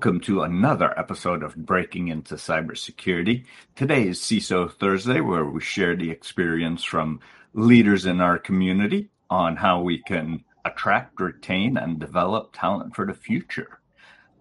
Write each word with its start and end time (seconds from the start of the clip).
Welcome 0.00 0.20
to 0.20 0.44
another 0.44 0.98
episode 0.98 1.42
of 1.42 1.54
Breaking 1.54 2.08
into 2.08 2.36
Cybersecurity. 2.36 3.44
Today 3.76 4.08
is 4.08 4.18
CISO 4.18 4.72
Thursday, 4.72 5.20
where 5.20 5.44
we 5.44 5.60
share 5.60 5.94
the 5.94 6.10
experience 6.10 6.82
from 6.82 7.20
leaders 7.52 8.06
in 8.06 8.22
our 8.22 8.38
community 8.38 9.10
on 9.28 9.56
how 9.56 9.82
we 9.82 9.98
can 9.98 10.42
attract, 10.64 11.20
retain, 11.20 11.76
and 11.76 11.98
develop 11.98 12.54
talent 12.54 12.96
for 12.96 13.04
the 13.04 13.12
future. 13.12 13.82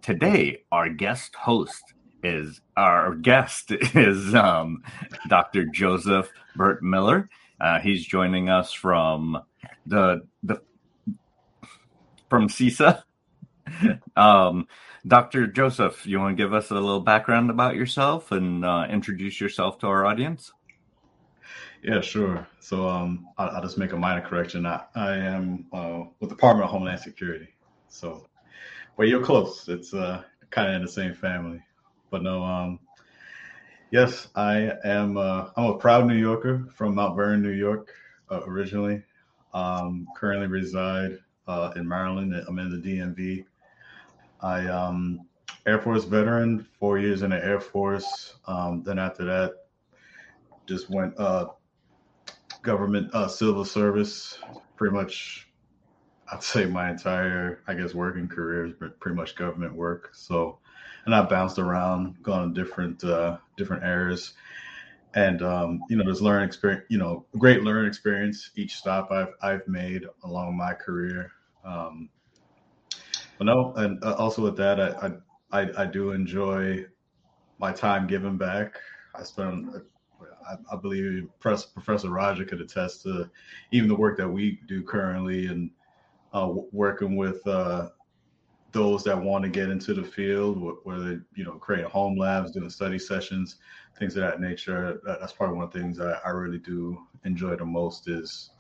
Today, 0.02 0.64
our 0.72 0.88
guest 0.88 1.36
host 1.36 1.84
is 2.24 2.62
our 2.78 3.14
guest 3.16 3.72
is 3.94 4.34
um, 4.34 4.82
Dr. 5.28 5.66
Joseph 5.66 6.30
Burt 6.56 6.82
Miller. 6.82 7.30
Uh, 7.60 7.82
he's 7.82 8.06
joining 8.06 8.48
us 8.48 8.72
from 8.72 9.38
the 9.86 10.26
the 10.42 10.62
from 12.30 12.48
CISA. 12.48 13.04
um, 14.16 14.68
Dr. 15.08 15.48
Joseph, 15.48 16.06
you 16.06 16.20
want 16.20 16.38
to 16.38 16.44
give 16.44 16.54
us 16.54 16.72
a 16.72 16.76
little 16.76 17.00
background 17.00 17.50
about 17.50 17.76
yourself 17.76 18.32
and 18.32 18.66
uh, 18.66 18.88
introduce 18.90 19.40
yourself 19.40 19.80
to 19.80 19.88
our 19.88 20.06
audience? 20.06 20.52
Yeah, 21.82 22.02
sure. 22.02 22.46
So 22.60 22.88
um, 22.88 23.28
I'll, 23.38 23.50
I'll, 23.50 23.62
just 23.62 23.78
make 23.78 23.94
a 23.94 23.98
minor 23.98 24.22
correction. 24.22 24.66
I, 24.66 24.84
I 24.96 25.16
am 25.16 25.66
uh, 25.72 26.04
with 26.20 26.30
the 26.30 26.36
Department 26.36 26.66
of 26.66 26.72
Homeland 26.72 27.00
Security. 27.00 27.48
So, 27.88 28.28
well, 28.98 29.08
you're 29.08 29.24
close. 29.24 29.68
It's 29.70 29.94
uh, 29.94 30.24
kind 30.50 30.70
of 30.70 30.76
in 30.76 30.82
the 30.82 30.92
same 30.92 31.14
family. 31.14 31.62
But 32.12 32.24
no, 32.24 32.44
um, 32.44 32.80
yes, 33.92 34.28
I 34.36 34.72
am. 34.84 35.18
Uh, 35.18 35.50
I'm 35.56 35.66
a 35.66 35.78
proud 35.78 36.06
New 36.06 36.18
Yorker 36.18 36.66
from 36.76 36.96
Mount 36.96 37.16
Vernon, 37.16 37.42
New 37.42 37.52
York, 37.52 37.94
uh, 38.30 38.42
originally. 38.46 39.04
Um, 39.54 40.08
currently 40.16 40.48
reside 40.48 41.18
uh, 41.48 41.72
in 41.76 41.88
Maryland. 41.88 42.34
I'm 42.48 42.60
in 42.60 42.70
the 42.70 42.78
DMV. 42.78 43.46
I 44.42 44.66
um 44.68 45.22
Air 45.66 45.80
Force 45.80 46.06
veteran, 46.06 46.66
four 46.80 46.98
years 46.98 47.22
in 47.22 47.32
the 47.32 47.44
Air 47.44 47.60
Force. 47.60 48.36
Um, 48.48 48.84
then 48.84 48.98
after 48.98 49.26
that, 49.26 49.54
just 50.66 50.90
went 50.90 51.18
uh, 51.20 51.48
government 52.62 53.14
uh, 53.14 53.28
civil 53.28 53.66
service. 53.66 54.40
Pretty 54.78 54.96
much, 54.96 55.48
I'd 56.32 56.44
say 56.44 56.66
my 56.66 56.90
entire, 56.90 57.62
I 57.68 57.74
guess, 57.74 57.94
working 57.94 58.28
career 58.28 58.68
been 58.80 58.94
pretty 59.00 59.16
much 59.16 59.36
government 59.36 59.76
work. 59.76 60.10
So, 60.14 60.60
and 61.06 61.14
I 61.14 61.22
bounced 61.24 61.60
around, 61.60 62.22
gone 62.24 62.54
to 62.54 62.64
different 62.64 63.04
uh, 63.04 63.38
different 63.58 63.84
areas, 63.84 64.34
and 65.14 65.42
um, 65.42 65.82
you 65.90 65.98
know, 65.98 66.04
there's 66.04 66.22
learning 66.22 66.48
experience. 66.48 66.86
You 66.90 66.98
know, 66.98 67.26
great 67.38 67.64
learning 67.64 67.88
experience 67.88 68.52
each 68.56 68.76
stop 68.76 69.12
I've 69.12 69.34
I've 69.42 69.68
made 69.68 70.06
along 70.24 70.58
my 70.58 70.74
career. 70.74 71.32
Um, 71.66 72.10
no, 73.46 73.74
and 73.76 74.04
uh, 74.04 74.16
also 74.16 74.42
with 74.42 74.58
that, 74.58 74.80
I, 74.80 75.12
I 75.52 75.70
I 75.84 75.86
do 75.86 76.12
enjoy 76.12 76.86
my 77.60 77.72
time 77.72 78.08
giving 78.08 78.38
back. 78.38 78.76
I 79.16 79.24
spend, 79.24 79.70
I, 80.48 80.56
I 80.72 80.76
believe, 80.78 81.28
Professor 81.40 82.10
Roger 82.10 82.46
could 82.46 82.62
attest 82.62 83.04
to 83.04 83.30
even 83.72 83.90
the 83.90 83.96
work 83.96 84.18
that 84.18 84.30
we 84.30 84.60
do 84.68 84.84
currently, 84.84 85.48
and 85.48 85.72
uh, 86.34 86.52
working 86.72 87.16
with 87.16 87.46
uh, 87.48 87.90
those 88.72 89.04
that 89.04 89.22
want 89.22 89.44
to 89.44 89.50
get 89.50 89.70
into 89.70 89.94
the 89.94 90.04
field, 90.04 90.78
whether 90.84 91.26
you 91.36 91.44
know 91.44 91.54
creating 91.54 91.90
home 91.90 92.18
labs, 92.18 92.52
doing 92.52 92.70
study 92.70 93.00
sessions, 93.00 93.58
things 93.98 94.16
of 94.16 94.24
that 94.24 94.42
nature. 94.42 95.02
That's 95.06 95.34
probably 95.34 95.58
one 95.58 95.66
of 95.68 95.74
the 95.74 95.80
things 95.80 96.00
I, 96.00 96.20
I 96.26 96.30
really 96.30 96.60
do 96.60 96.98
enjoy 97.26 97.56
the 97.56 97.66
most 97.66 98.08
is 98.08 98.52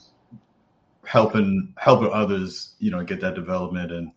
helping 1.06 1.74
helping 1.78 2.12
others, 2.12 2.76
you 2.80 2.92
know, 2.92 3.04
get 3.04 3.22
that 3.22 3.36
development 3.36 3.92
and 3.92 4.12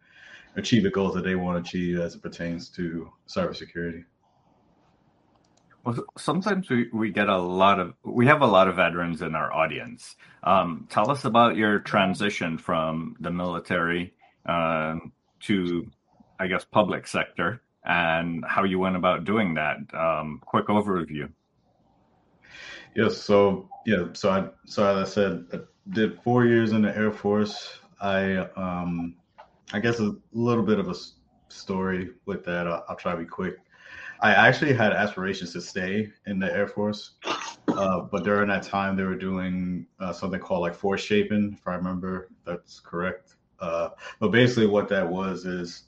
achieve 0.57 0.83
the 0.83 0.91
goals 0.91 1.15
that 1.15 1.25
they 1.25 1.35
want 1.35 1.65
to 1.65 1.69
achieve 1.69 1.99
as 1.99 2.15
it 2.15 2.23
pertains 2.23 2.69
to 2.71 3.11
cybersecurity? 3.29 4.05
Well, 5.85 6.05
sometimes 6.17 6.71
we, 6.71 6.89
we 6.93 7.11
get 7.11 7.29
a 7.29 7.39
lot 7.39 7.81
of 7.81 7.95
we 8.05 8.27
have 8.27 8.43
a 8.43 8.47
lot 8.47 8.69
of 8.69 8.77
veterans 8.77 9.21
in 9.21 9.35
our 9.35 9.53
audience. 9.53 10.15
Um, 10.45 10.87
tell 10.89 11.11
us 11.11 11.25
about 11.25 11.57
your 11.57 11.81
transition 11.81 12.57
from 12.57 13.17
the 13.19 13.31
military 13.31 14.15
uh, 14.47 14.97
to, 15.41 15.91
I 16.39 16.47
guess, 16.47 16.65
public 16.65 17.09
sector, 17.09 17.63
and 17.85 18.45
how 18.47 18.63
you 18.63 18.79
went 18.79 18.95
about 18.95 19.25
doing 19.25 19.55
that. 19.55 19.79
Um, 19.93 20.41
quick 20.45 20.67
overview. 20.67 21.29
Yes. 22.95 23.17
So 23.19 23.69
yeah. 23.85 24.05
So 24.13 24.31
I 24.31 24.49
so 24.67 24.87
as 24.87 25.09
I 25.09 25.13
said, 25.13 25.47
I 25.53 25.59
did 25.91 26.21
four 26.23 26.47
years 26.47 26.71
in 26.71 26.83
the 26.83 26.97
Air 26.97 27.11
Force. 27.11 27.81
I 28.01 28.37
um, 28.57 29.17
I 29.73 29.81
guess 29.81 30.01
a 30.01 30.15
little 30.33 30.65
bit 30.65 30.79
of 30.79 30.89
a 30.89 30.95
story 31.49 32.11
with 32.27 32.45
that. 32.45 32.67
I'll, 32.67 32.85
I'll 32.89 32.97
try 32.97 33.13
to 33.13 33.19
be 33.19 33.25
quick. 33.25 33.57
I 34.21 34.33
actually 34.33 34.75
had 34.75 34.93
aspirations 34.93 35.53
to 35.55 35.61
stay 35.61 36.13
in 36.27 36.39
the 36.39 36.53
Air 36.53 36.69
Force, 36.69 37.13
uh, 37.69 38.01
but 38.01 38.23
during 38.23 38.49
that 38.49 38.63
time 38.63 38.97
they 38.97 39.03
were 39.03 39.17
doing 39.17 39.87
uh, 39.99 40.13
something 40.13 40.39
called 40.39 40.61
like 40.61 40.75
force 40.75 41.03
shaping, 41.03 41.57
if 41.59 41.67
I 41.67 41.75
remember 41.75 42.29
that's 42.45 42.79
correct. 42.81 43.35
Uh, 43.59 43.91
but 44.21 44.29
basically, 44.29 44.67
what 44.67 44.89
that 44.89 45.09
was 45.09 45.45
is 45.45 45.85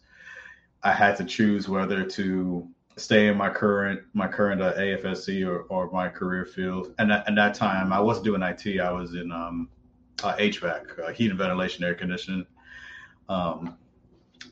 I 0.82 0.92
had 0.92 1.16
to 1.18 1.24
choose 1.24 1.68
whether 1.68 2.04
to 2.04 2.68
stay 2.96 3.28
in 3.28 3.36
my 3.36 3.50
current 3.50 4.00
my 4.14 4.26
current 4.26 4.62
uh, 4.62 4.72
AFSC 4.74 5.46
or, 5.46 5.62
or 5.62 5.90
my 5.90 6.08
career 6.08 6.44
field. 6.44 6.94
And 6.98 7.12
at, 7.12 7.28
at, 7.28 7.34
that 7.36 7.54
time, 7.54 7.92
I 7.92 8.00
wasn't 8.00 8.24
doing 8.24 8.42
IT. 8.42 8.80
I 8.80 8.90
was 8.90 9.14
in 9.14 9.30
um, 9.30 9.68
uh, 10.22 10.34
HVAC, 10.36 10.98
uh, 11.06 11.12
heat 11.12 11.30
and 11.30 11.38
ventilation, 11.38 11.84
air 11.84 11.94
conditioning. 11.94 12.46
Um, 13.28 13.78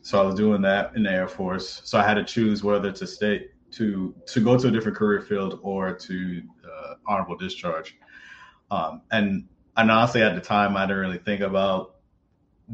so 0.02 0.20
I 0.20 0.24
was 0.24 0.34
doing 0.34 0.62
that 0.62 0.96
in 0.96 1.04
the 1.04 1.10
Air 1.10 1.28
Force. 1.28 1.82
So 1.84 1.98
I 1.98 2.02
had 2.02 2.14
to 2.14 2.24
choose 2.24 2.64
whether 2.64 2.90
to 2.92 3.06
stay 3.06 3.48
to 3.72 4.14
to 4.26 4.40
go 4.40 4.58
to 4.58 4.68
a 4.68 4.70
different 4.70 4.96
career 4.96 5.20
field 5.20 5.60
or 5.62 5.92
to 5.94 6.42
uh, 6.64 6.94
honorable 7.06 7.36
discharge. 7.36 7.96
Um, 8.70 9.02
and 9.10 9.48
and 9.76 9.90
honestly, 9.90 10.22
at 10.22 10.34
the 10.34 10.40
time, 10.40 10.76
I 10.76 10.82
didn't 10.82 10.98
really 10.98 11.18
think 11.18 11.40
about 11.40 11.96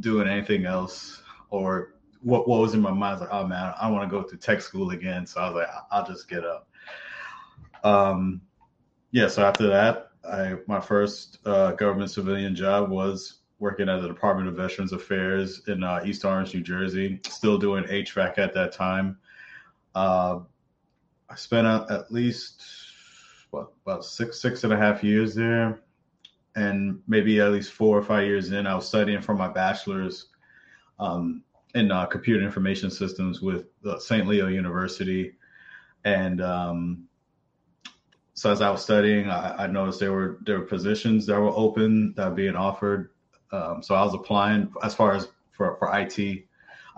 doing 0.00 0.28
anything 0.28 0.64
else 0.66 1.22
or 1.50 1.94
what 2.22 2.48
what 2.48 2.60
was 2.60 2.74
in 2.74 2.80
my 2.80 2.90
mind. 2.90 3.04
I 3.04 3.12
was 3.12 3.20
like, 3.20 3.32
oh 3.32 3.46
man, 3.46 3.74
I 3.80 3.90
want 3.90 4.08
to 4.08 4.16
go 4.16 4.22
to 4.22 4.36
tech 4.36 4.60
school 4.60 4.90
again. 4.90 5.26
So 5.26 5.40
I 5.40 5.50
was 5.50 5.54
like, 5.56 5.68
I'll 5.90 6.06
just 6.06 6.28
get 6.28 6.44
up. 6.44 6.68
Um, 7.84 8.40
yeah. 9.10 9.28
So 9.28 9.44
after 9.44 9.68
that, 9.68 10.10
I 10.28 10.56
my 10.66 10.80
first 10.80 11.38
uh, 11.44 11.72
government 11.72 12.10
civilian 12.10 12.54
job 12.54 12.90
was 12.90 13.37
working 13.58 13.88
at 13.88 14.00
the 14.00 14.08
Department 14.08 14.48
of 14.48 14.56
Veterans 14.56 14.92
Affairs 14.92 15.62
in 15.66 15.82
uh, 15.82 16.00
East 16.04 16.24
Orange, 16.24 16.54
New 16.54 16.60
Jersey, 16.60 17.20
still 17.28 17.58
doing 17.58 17.84
HVAC 17.84 18.38
at 18.38 18.54
that 18.54 18.72
time. 18.72 19.18
Uh, 19.94 20.40
I 21.28 21.34
spent 21.34 21.66
at 21.66 22.10
least 22.12 22.62
what, 23.50 23.68
about 23.84 24.04
six 24.04 24.40
six 24.40 24.64
and 24.64 24.72
a 24.72 24.76
half 24.76 25.02
years 25.02 25.34
there, 25.34 25.80
and 26.54 27.00
maybe 27.08 27.40
at 27.40 27.52
least 27.52 27.72
four 27.72 27.98
or 27.98 28.02
five 28.02 28.26
years 28.26 28.52
in, 28.52 28.66
I 28.66 28.74
was 28.74 28.86
studying 28.86 29.20
for 29.20 29.34
my 29.34 29.48
bachelor's 29.48 30.26
um, 30.98 31.42
in 31.74 31.90
uh, 31.90 32.06
computer 32.06 32.44
information 32.44 32.90
systems 32.90 33.40
with 33.40 33.66
St. 33.98 34.26
Leo 34.26 34.48
University, 34.48 35.34
and 36.04 36.40
um, 36.40 37.08
so 38.34 38.52
as 38.52 38.62
I 38.62 38.70
was 38.70 38.82
studying, 38.82 39.28
I, 39.28 39.64
I, 39.64 39.66
noticed 39.66 39.98
there 39.98 40.12
were 40.12 40.38
there 40.46 40.60
were 40.60 40.64
positions 40.64 41.26
that 41.26 41.40
were 41.40 41.50
open 41.50 42.14
that 42.14 42.28
were 42.28 42.34
being 42.34 42.56
offered 42.56 43.10
um, 43.52 43.82
so 43.82 43.94
I 43.94 44.04
was 44.04 44.14
applying 44.14 44.72
as 44.82 44.94
far 44.94 45.14
as 45.14 45.28
for, 45.52 45.76
for 45.78 45.98
IT, 45.98 46.18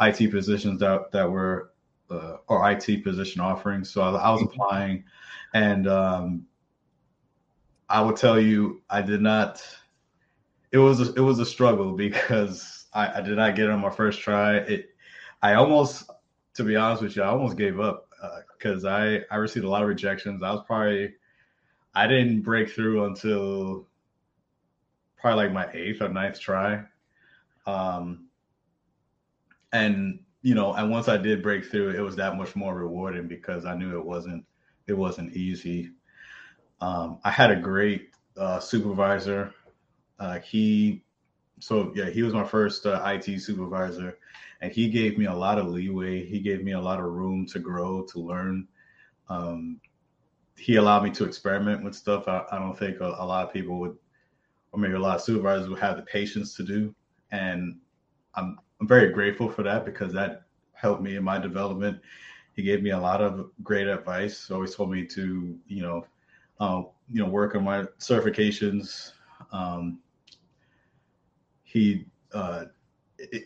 IT 0.00 0.30
positions 0.30 0.80
that, 0.80 1.10
that 1.12 1.30
were, 1.30 1.72
uh, 2.10 2.36
or 2.48 2.70
IT 2.70 3.04
position 3.04 3.40
offerings. 3.40 3.90
So 3.90 4.02
I, 4.02 4.10
I 4.10 4.30
was 4.30 4.40
mm-hmm. 4.42 4.60
applying 4.60 5.04
and, 5.54 5.88
um, 5.88 6.46
I 7.88 8.00
will 8.02 8.12
tell 8.12 8.40
you, 8.40 8.82
I 8.88 9.02
did 9.02 9.20
not, 9.20 9.62
it 10.70 10.78
was, 10.78 11.00
a, 11.00 11.12
it 11.14 11.20
was 11.20 11.40
a 11.40 11.46
struggle 11.46 11.92
because 11.96 12.86
I, 12.92 13.18
I 13.18 13.20
did 13.20 13.36
not 13.36 13.56
get 13.56 13.66
it 13.66 13.70
on 13.70 13.80
my 13.80 13.90
first 13.90 14.20
try. 14.20 14.58
It, 14.58 14.90
I 15.42 15.54
almost, 15.54 16.08
to 16.54 16.64
be 16.64 16.76
honest 16.76 17.02
with 17.02 17.16
you, 17.16 17.22
I 17.22 17.28
almost 17.28 17.56
gave 17.56 17.80
up 17.80 18.08
because 18.56 18.84
uh, 18.84 18.90
I, 18.90 19.20
I 19.30 19.36
received 19.36 19.64
a 19.64 19.68
lot 19.68 19.82
of 19.82 19.88
rejections. 19.88 20.42
I 20.42 20.52
was 20.52 20.62
probably, 20.66 21.14
I 21.94 22.06
didn't 22.06 22.42
break 22.42 22.70
through 22.70 23.04
until 23.06 23.86
probably 25.20 25.44
like 25.44 25.52
my 25.52 25.68
eighth 25.72 26.02
or 26.02 26.08
ninth 26.08 26.40
try. 26.40 26.82
Um, 27.66 28.26
and 29.72 30.20
you 30.42 30.54
know, 30.54 30.72
and 30.72 30.90
once 30.90 31.08
I 31.08 31.16
did 31.16 31.42
break 31.42 31.66
through, 31.66 31.90
it 31.90 32.00
was 32.00 32.16
that 32.16 32.36
much 32.36 32.56
more 32.56 32.74
rewarding 32.74 33.28
because 33.28 33.64
I 33.64 33.74
knew 33.74 33.98
it 33.98 34.04
wasn't 34.04 34.44
it 34.86 34.94
wasn't 34.94 35.34
easy. 35.34 35.90
Um, 36.80 37.18
I 37.24 37.30
had 37.30 37.50
a 37.50 37.56
great 37.56 38.10
uh, 38.36 38.58
supervisor. 38.58 39.54
Uh, 40.18 40.38
he, 40.40 41.04
so 41.60 41.92
yeah, 41.94 42.08
he 42.10 42.22
was 42.22 42.32
my 42.32 42.44
first 42.44 42.86
uh, 42.86 43.02
IT 43.06 43.40
supervisor, 43.40 44.18
and 44.60 44.72
he 44.72 44.88
gave 44.88 45.18
me 45.18 45.26
a 45.26 45.34
lot 45.34 45.58
of 45.58 45.66
leeway. 45.66 46.24
He 46.24 46.40
gave 46.40 46.64
me 46.64 46.72
a 46.72 46.80
lot 46.80 46.98
of 46.98 47.06
room 47.06 47.46
to 47.46 47.58
grow, 47.58 48.02
to 48.12 48.18
learn. 48.18 48.66
Um, 49.28 49.80
he 50.56 50.76
allowed 50.76 51.04
me 51.04 51.10
to 51.10 51.24
experiment 51.24 51.84
with 51.84 51.94
stuff. 51.94 52.28
I, 52.28 52.44
I 52.50 52.58
don't 52.58 52.78
think 52.78 53.00
a, 53.00 53.06
a, 53.06 53.24
lot 53.24 53.46
of 53.46 53.52
people 53.52 53.78
would 53.80 53.96
or 54.72 54.78
maybe 54.78 54.94
a 54.94 54.98
lot 54.98 55.16
of 55.16 55.22
supervisors 55.22 55.68
will 55.68 55.76
have 55.76 55.96
the 55.96 56.02
patience 56.02 56.54
to 56.56 56.62
do. 56.62 56.94
And 57.32 57.78
I'm 58.34 58.58
I'm 58.80 58.88
very 58.88 59.12
grateful 59.12 59.50
for 59.50 59.62
that 59.62 59.84
because 59.84 60.12
that 60.14 60.44
helped 60.72 61.02
me 61.02 61.16
in 61.16 61.24
my 61.24 61.38
development. 61.38 62.00
he 62.54 62.62
gave 62.62 62.82
me 62.82 62.90
a 62.90 62.98
lot 62.98 63.20
of 63.20 63.50
great 63.62 63.86
advice. 63.86 64.50
Always 64.50 64.74
told 64.74 64.90
me 64.90 65.06
to, 65.06 65.58
you 65.66 65.82
know, 65.82 66.06
uh, 66.58 66.82
you 67.10 67.22
know, 67.22 67.28
work 67.28 67.54
on 67.54 67.64
my 67.64 67.82
certifications. 67.98 69.12
Um, 69.52 70.00
he, 71.62 72.06
uh, 72.32 72.64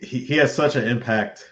he 0.01 0.19
he 0.19 0.37
has 0.37 0.55
such 0.55 0.75
an 0.75 0.87
impact, 0.87 1.51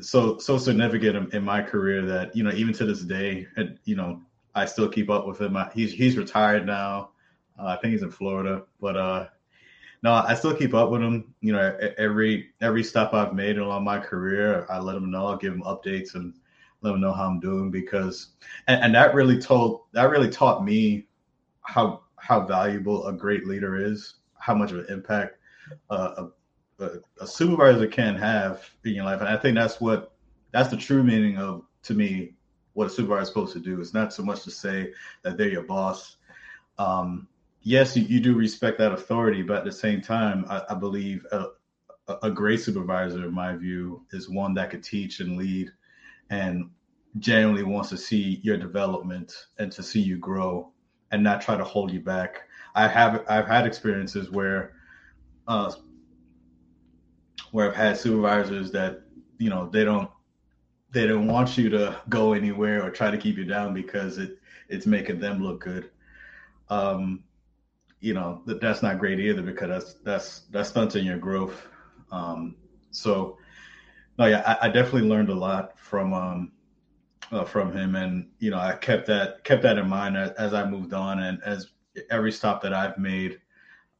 so 0.00 0.38
so 0.38 0.58
significant 0.58 1.16
in, 1.16 1.36
in, 1.36 1.42
my 1.42 1.62
career 1.62 2.04
that 2.04 2.34
you 2.34 2.42
know 2.42 2.52
even 2.52 2.74
to 2.74 2.84
this 2.84 3.02
day, 3.02 3.46
you 3.84 3.96
know, 3.96 4.20
I 4.54 4.66
still 4.66 4.88
keep 4.88 5.08
up 5.08 5.26
with 5.26 5.40
him. 5.40 5.56
I, 5.56 5.70
he's 5.74 5.92
he's 5.92 6.16
retired 6.16 6.66
now. 6.66 7.10
Uh, 7.58 7.66
I 7.66 7.76
think 7.76 7.92
he's 7.92 8.02
in 8.02 8.10
Florida, 8.10 8.62
but 8.80 8.96
uh, 8.96 9.26
no, 10.02 10.12
I 10.12 10.34
still 10.34 10.54
keep 10.54 10.74
up 10.74 10.90
with 10.90 11.02
him. 11.02 11.34
You 11.40 11.52
know, 11.52 11.78
every 11.96 12.50
every 12.60 12.84
step 12.84 13.14
I've 13.14 13.34
made 13.34 13.58
along 13.58 13.84
my 13.84 13.98
career, 13.98 14.66
I 14.68 14.78
let 14.78 14.96
him 14.96 15.10
know. 15.10 15.26
I'll 15.26 15.36
give 15.36 15.54
him 15.54 15.62
updates 15.62 16.14
and 16.14 16.34
let 16.82 16.94
him 16.94 17.00
know 17.00 17.12
how 17.12 17.26
I'm 17.26 17.40
doing 17.40 17.70
because, 17.70 18.32
and, 18.68 18.82
and 18.84 18.94
that 18.94 19.14
really 19.14 19.38
told 19.38 19.82
that 19.92 20.10
really 20.10 20.28
taught 20.28 20.64
me 20.64 21.06
how 21.62 22.02
how 22.16 22.46
valuable 22.46 23.06
a 23.06 23.12
great 23.12 23.46
leader 23.46 23.76
is, 23.76 24.14
how 24.38 24.54
much 24.54 24.72
of 24.72 24.78
an 24.78 24.86
impact 24.88 25.38
uh, 25.90 26.26
a, 26.78 26.90
a, 27.20 27.26
supervisor 27.26 27.86
can 27.86 28.14
have 28.14 28.68
in 28.84 28.94
your 28.94 29.04
life, 29.04 29.20
and 29.20 29.28
I 29.28 29.36
think 29.36 29.54
that's 29.54 29.80
what 29.80 30.12
that's 30.52 30.68
the 30.68 30.76
true 30.76 31.02
meaning 31.02 31.38
of 31.38 31.64
to 31.84 31.94
me 31.94 32.34
what 32.74 32.88
a 32.88 32.90
supervisor 32.90 33.22
is 33.22 33.28
supposed 33.28 33.52
to 33.54 33.60
do. 33.60 33.80
It's 33.80 33.94
not 33.94 34.12
so 34.12 34.22
much 34.22 34.42
to 34.44 34.50
say 34.50 34.92
that 35.22 35.36
they're 35.36 35.48
your 35.48 35.62
boss. 35.62 36.16
Um, 36.78 37.28
yes, 37.64 37.96
you, 37.96 38.04
you, 38.04 38.20
do 38.20 38.34
respect 38.34 38.78
that 38.78 38.92
authority, 38.92 39.42
but 39.42 39.58
at 39.58 39.64
the 39.64 39.72
same 39.72 40.00
time, 40.00 40.44
I, 40.48 40.62
I 40.70 40.74
believe 40.74 41.26
a, 41.32 41.46
a 42.22 42.30
great 42.30 42.60
supervisor, 42.60 43.24
in 43.24 43.34
my 43.34 43.56
view, 43.56 44.06
is 44.12 44.28
one 44.28 44.54
that 44.54 44.70
could 44.70 44.84
teach 44.84 45.20
and 45.20 45.36
lead 45.36 45.72
and 46.30 46.70
genuinely 47.18 47.62
wants 47.62 47.88
to 47.90 47.96
see 47.96 48.40
your 48.42 48.56
development 48.56 49.32
and 49.58 49.72
to 49.72 49.82
see 49.82 50.00
you 50.00 50.18
grow 50.18 50.70
and 51.10 51.22
not 51.22 51.40
try 51.40 51.56
to 51.56 51.64
hold 51.64 51.90
you 51.90 52.00
back. 52.00 52.42
I 52.74 52.88
have 52.88 53.24
I've 53.28 53.46
had 53.46 53.66
experiences 53.66 54.30
where 54.30 54.72
uh 55.46 55.72
where 57.52 57.68
I've 57.68 57.76
had 57.76 57.96
supervisors 57.96 58.72
that 58.72 59.02
you 59.38 59.48
know 59.48 59.68
they 59.68 59.84
don't 59.84 60.10
they 60.90 61.06
don't 61.06 61.28
want 61.28 61.56
you 61.56 61.68
to 61.70 62.00
go 62.08 62.32
anywhere 62.32 62.84
or 62.84 62.90
try 62.90 63.10
to 63.10 63.18
keep 63.18 63.36
you 63.36 63.44
down 63.44 63.74
because 63.74 64.18
it 64.18 64.38
it's 64.68 64.86
making 64.86 65.20
them 65.20 65.42
look 65.42 65.60
good. 65.60 65.90
Um 66.68 67.22
you 68.04 68.14
know 68.14 68.42
that 68.46 68.60
that's 68.60 68.82
not 68.82 68.98
great 68.98 69.18
either 69.18 69.42
because 69.42 69.68
that's 69.68 69.94
that's 70.04 70.40
that's 70.50 70.68
stunting 70.68 71.06
your 71.06 71.18
growth. 71.18 71.66
Um 72.12 72.56
so 72.90 73.38
no, 74.18 74.26
yeah, 74.26 74.42
I, 74.46 74.66
I 74.66 74.68
definitely 74.68 75.08
learned 75.08 75.28
a 75.28 75.34
lot 75.34 75.78
from 75.78 76.12
um, 76.12 76.52
uh, 77.32 77.44
from 77.44 77.72
him, 77.72 77.96
and 77.96 78.28
you 78.38 78.50
know, 78.50 78.58
I 78.58 78.74
kept 78.74 79.06
that 79.06 79.42
kept 79.44 79.62
that 79.62 79.78
in 79.78 79.88
mind 79.88 80.16
as, 80.16 80.30
as 80.32 80.54
I 80.54 80.68
moved 80.68 80.92
on, 80.92 81.20
and 81.20 81.42
as 81.44 81.72
every 82.10 82.30
stop 82.30 82.62
that 82.62 82.72
I've 82.72 82.96
made 82.98 83.40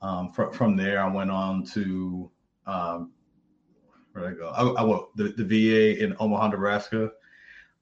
um, 0.03 0.31
from 0.31 0.53
from 0.53 0.77
there, 0.77 1.03
I 1.03 1.09
went 1.09 1.31
on 1.31 1.65
to 1.67 2.31
um, 2.67 3.12
where 4.12 4.31
did 4.31 4.37
I 4.37 4.41
go? 4.41 4.49
I, 4.51 4.83
I 4.83 5.01
the, 5.17 5.35
the 5.37 5.45
VA 5.45 6.05
in 6.05 6.15
Omaha, 6.21 6.49
Nebraska, 6.49 7.11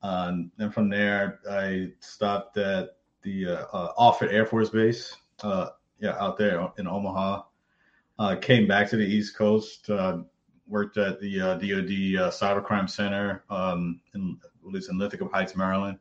um, 0.03 0.51
and 0.59 0.73
from 0.73 0.89
there 0.89 1.41
I 1.51 1.89
stopped 2.01 2.57
at 2.57 2.97
the 3.23 3.47
uh, 3.47 3.67
uh, 3.73 3.93
Offutt 3.99 4.33
Air 4.33 4.47
Force 4.47 4.71
Base, 4.71 5.15
uh, 5.43 5.69
yeah, 6.03 6.17
out 6.19 6.37
there 6.37 6.69
in 6.77 6.87
Omaha. 6.87 7.43
Uh, 8.19 8.37
came 8.37 8.67
back 8.67 8.91
to 8.91 8.97
the 8.97 9.07
East 9.07 9.37
Coast, 9.37 9.89
uh, 9.89 10.19
worked 10.67 10.99
at 10.99 11.21
the 11.21 11.41
uh, 11.41 11.55
DoD 11.55 11.61
uh, 11.61 12.31
Cybercrime 12.31 12.91
Center 12.91 13.45
um, 13.49 14.01
in, 14.15 14.37
at 14.45 14.73
least 14.73 14.91
in 14.91 14.99
Linthicum 14.99 15.31
Heights, 15.33 15.57
Maryland, 15.57 15.99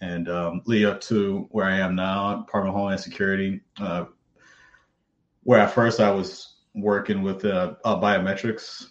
and 0.00 0.28
um, 0.28 0.62
lead 0.66 0.84
up 0.84 1.00
to 1.02 1.48
where 1.50 1.66
I 1.66 1.78
am 1.78 1.96
now, 1.96 2.36
Department 2.36 2.74
of 2.74 2.78
Homeland 2.78 3.00
Security, 3.00 3.60
uh, 3.80 4.04
where 5.42 5.60
at 5.60 5.72
first 5.72 5.98
I 5.98 6.10
was 6.10 6.56
working 6.74 7.22
with 7.22 7.44
uh, 7.44 7.74
uh, 7.84 7.98
biometrics. 7.98 8.86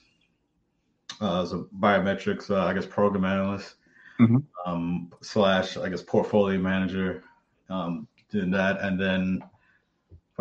Uh, 1.22 1.44
as 1.44 1.54
a 1.54 1.58
biometrics, 1.80 2.50
I 2.50 2.74
guess, 2.74 2.86
program 2.88 3.26
analyst. 3.26 3.76
Mm-hmm. 4.20 4.38
um, 4.68 5.12
slash, 5.22 5.78
I 5.78 5.90
guess, 5.90 6.04
portfolio 6.04 6.60
manager, 6.60 7.24
um, 7.72 8.08
doing 8.30 8.52
that, 8.52 8.80
and 8.80 9.00
then 9.00 9.42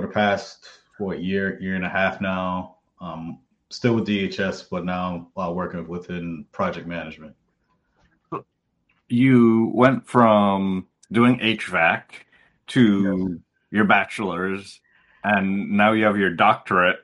for 0.01 0.07
the 0.07 0.13
past 0.13 0.67
what 0.99 1.23
year, 1.23 1.61
year 1.61 1.75
and 1.75 1.85
a 1.85 1.89
half 1.89 2.21
now. 2.21 2.77
Um, 3.01 3.41
still 3.71 3.95
with 3.95 4.07
DHS, 4.07 4.67
but 4.71 4.85
now 4.85 5.29
uh, 5.37 5.53
working 5.53 5.87
within 5.87 6.45
project 6.53 6.87
management. 6.87 7.35
You 9.09 9.71
went 9.75 10.07
from 10.07 10.87
doing 11.13 11.39
HVAC 11.39 12.03
to 12.69 13.29
yes. 13.31 13.41
your 13.71 13.85
bachelor's, 13.85 14.81
and 15.25 15.71
now 15.71 15.93
you 15.93 16.05
have 16.05 16.17
your 16.17 16.31
doctorate, 16.31 17.01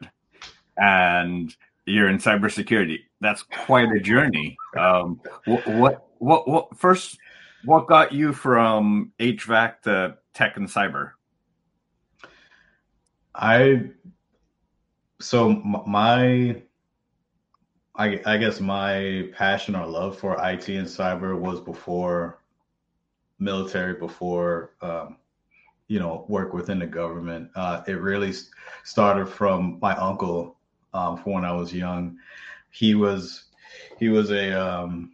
and 0.77 1.55
you're 1.87 2.09
in 2.09 2.19
cybersecurity. 2.19 2.99
That's 3.21 3.43
quite 3.43 3.89
a 3.91 4.01
journey. 4.01 4.57
Um, 4.77 5.21
what, 5.47 5.67
what, 5.67 6.09
what, 6.19 6.49
what, 6.49 6.79
first, 6.79 7.19
what 7.65 7.87
got 7.87 8.13
you 8.13 8.33
from 8.33 9.13
HVAC 9.19 9.83
to 9.83 10.19
tech 10.35 10.57
and 10.57 10.69
cyber? 10.69 11.13
I 13.37 13.91
so 15.21 15.51
my 15.51 16.63
I, 17.95 18.21
I 18.27 18.37
guess 18.37 18.61
my 18.61 19.29
passion 19.35 19.75
or 19.75 19.87
love 19.87 20.19
for 20.19 20.35
IT 20.35 20.69
and 20.69 20.87
cyber 20.87 21.39
was 21.39 21.61
before 21.61 22.41
military, 23.39 23.95
before 23.95 24.73
um, 24.83 25.17
you 25.89 25.99
know 25.99 26.25
work 26.29 26.53
within 26.53 26.79
the 26.79 26.87
government. 26.87 27.51
Uh, 27.55 27.83
it 27.87 28.01
really 28.01 28.33
started 28.85 29.27
from 29.27 29.79
my 29.81 29.95
uncle 29.97 30.57
um, 30.93 31.17
from 31.17 31.33
when 31.33 31.45
I 31.45 31.53
was 31.53 31.73
young. 31.73 32.19
He 32.71 32.95
was 32.95 33.45
he 33.99 34.09
was 34.09 34.31
a 34.31 34.53
um, 34.53 35.13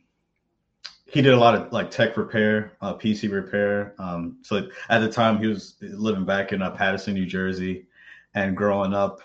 he 1.06 1.22
did 1.22 1.34
a 1.34 1.38
lot 1.38 1.54
of 1.54 1.72
like 1.72 1.90
tech 1.90 2.16
repair, 2.16 2.72
uh, 2.80 2.94
PC 2.94 3.30
repair. 3.30 3.94
Um, 3.98 4.38
so 4.42 4.68
at 4.88 5.00
the 5.00 5.10
time 5.10 5.38
he 5.38 5.46
was 5.46 5.74
living 5.80 6.24
back 6.24 6.52
in 6.52 6.62
uh, 6.62 6.70
Paterson, 6.70 7.14
New 7.14 7.26
Jersey, 7.26 7.86
and 8.34 8.56
growing 8.56 8.94
up 8.94 9.20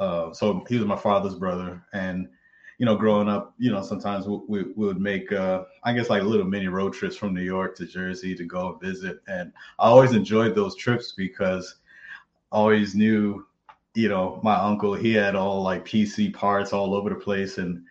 uh, 0.00 0.32
so 0.32 0.64
he 0.68 0.76
was 0.76 0.86
my 0.86 0.96
father's 0.96 1.34
brother, 1.34 1.82
and 1.92 2.28
you 2.78 2.86
know, 2.86 2.94
growing 2.94 3.28
up, 3.28 3.54
you 3.58 3.72
know, 3.72 3.82
sometimes 3.82 4.28
we, 4.28 4.38
we, 4.46 4.62
we 4.76 4.86
would 4.86 5.00
make, 5.00 5.32
uh, 5.32 5.64
I 5.82 5.92
guess, 5.92 6.08
like 6.08 6.22
little 6.22 6.46
mini 6.46 6.68
road 6.68 6.92
trips 6.92 7.16
from 7.16 7.34
New 7.34 7.42
York 7.42 7.76
to 7.76 7.86
Jersey 7.86 8.36
to 8.36 8.44
go 8.44 8.78
visit, 8.80 9.20
and 9.26 9.52
I 9.78 9.88
always 9.88 10.12
enjoyed 10.12 10.54
those 10.54 10.76
trips 10.76 11.12
because 11.16 11.76
I 12.52 12.56
always 12.56 12.94
knew, 12.94 13.44
you 13.94 14.08
know, 14.08 14.40
my 14.44 14.54
uncle 14.54 14.94
he 14.94 15.14
had 15.14 15.34
all 15.34 15.62
like 15.62 15.84
PC 15.84 16.32
parts 16.32 16.72
all 16.72 16.94
over 16.94 17.10
the 17.10 17.16
place, 17.16 17.58
and 17.58 17.82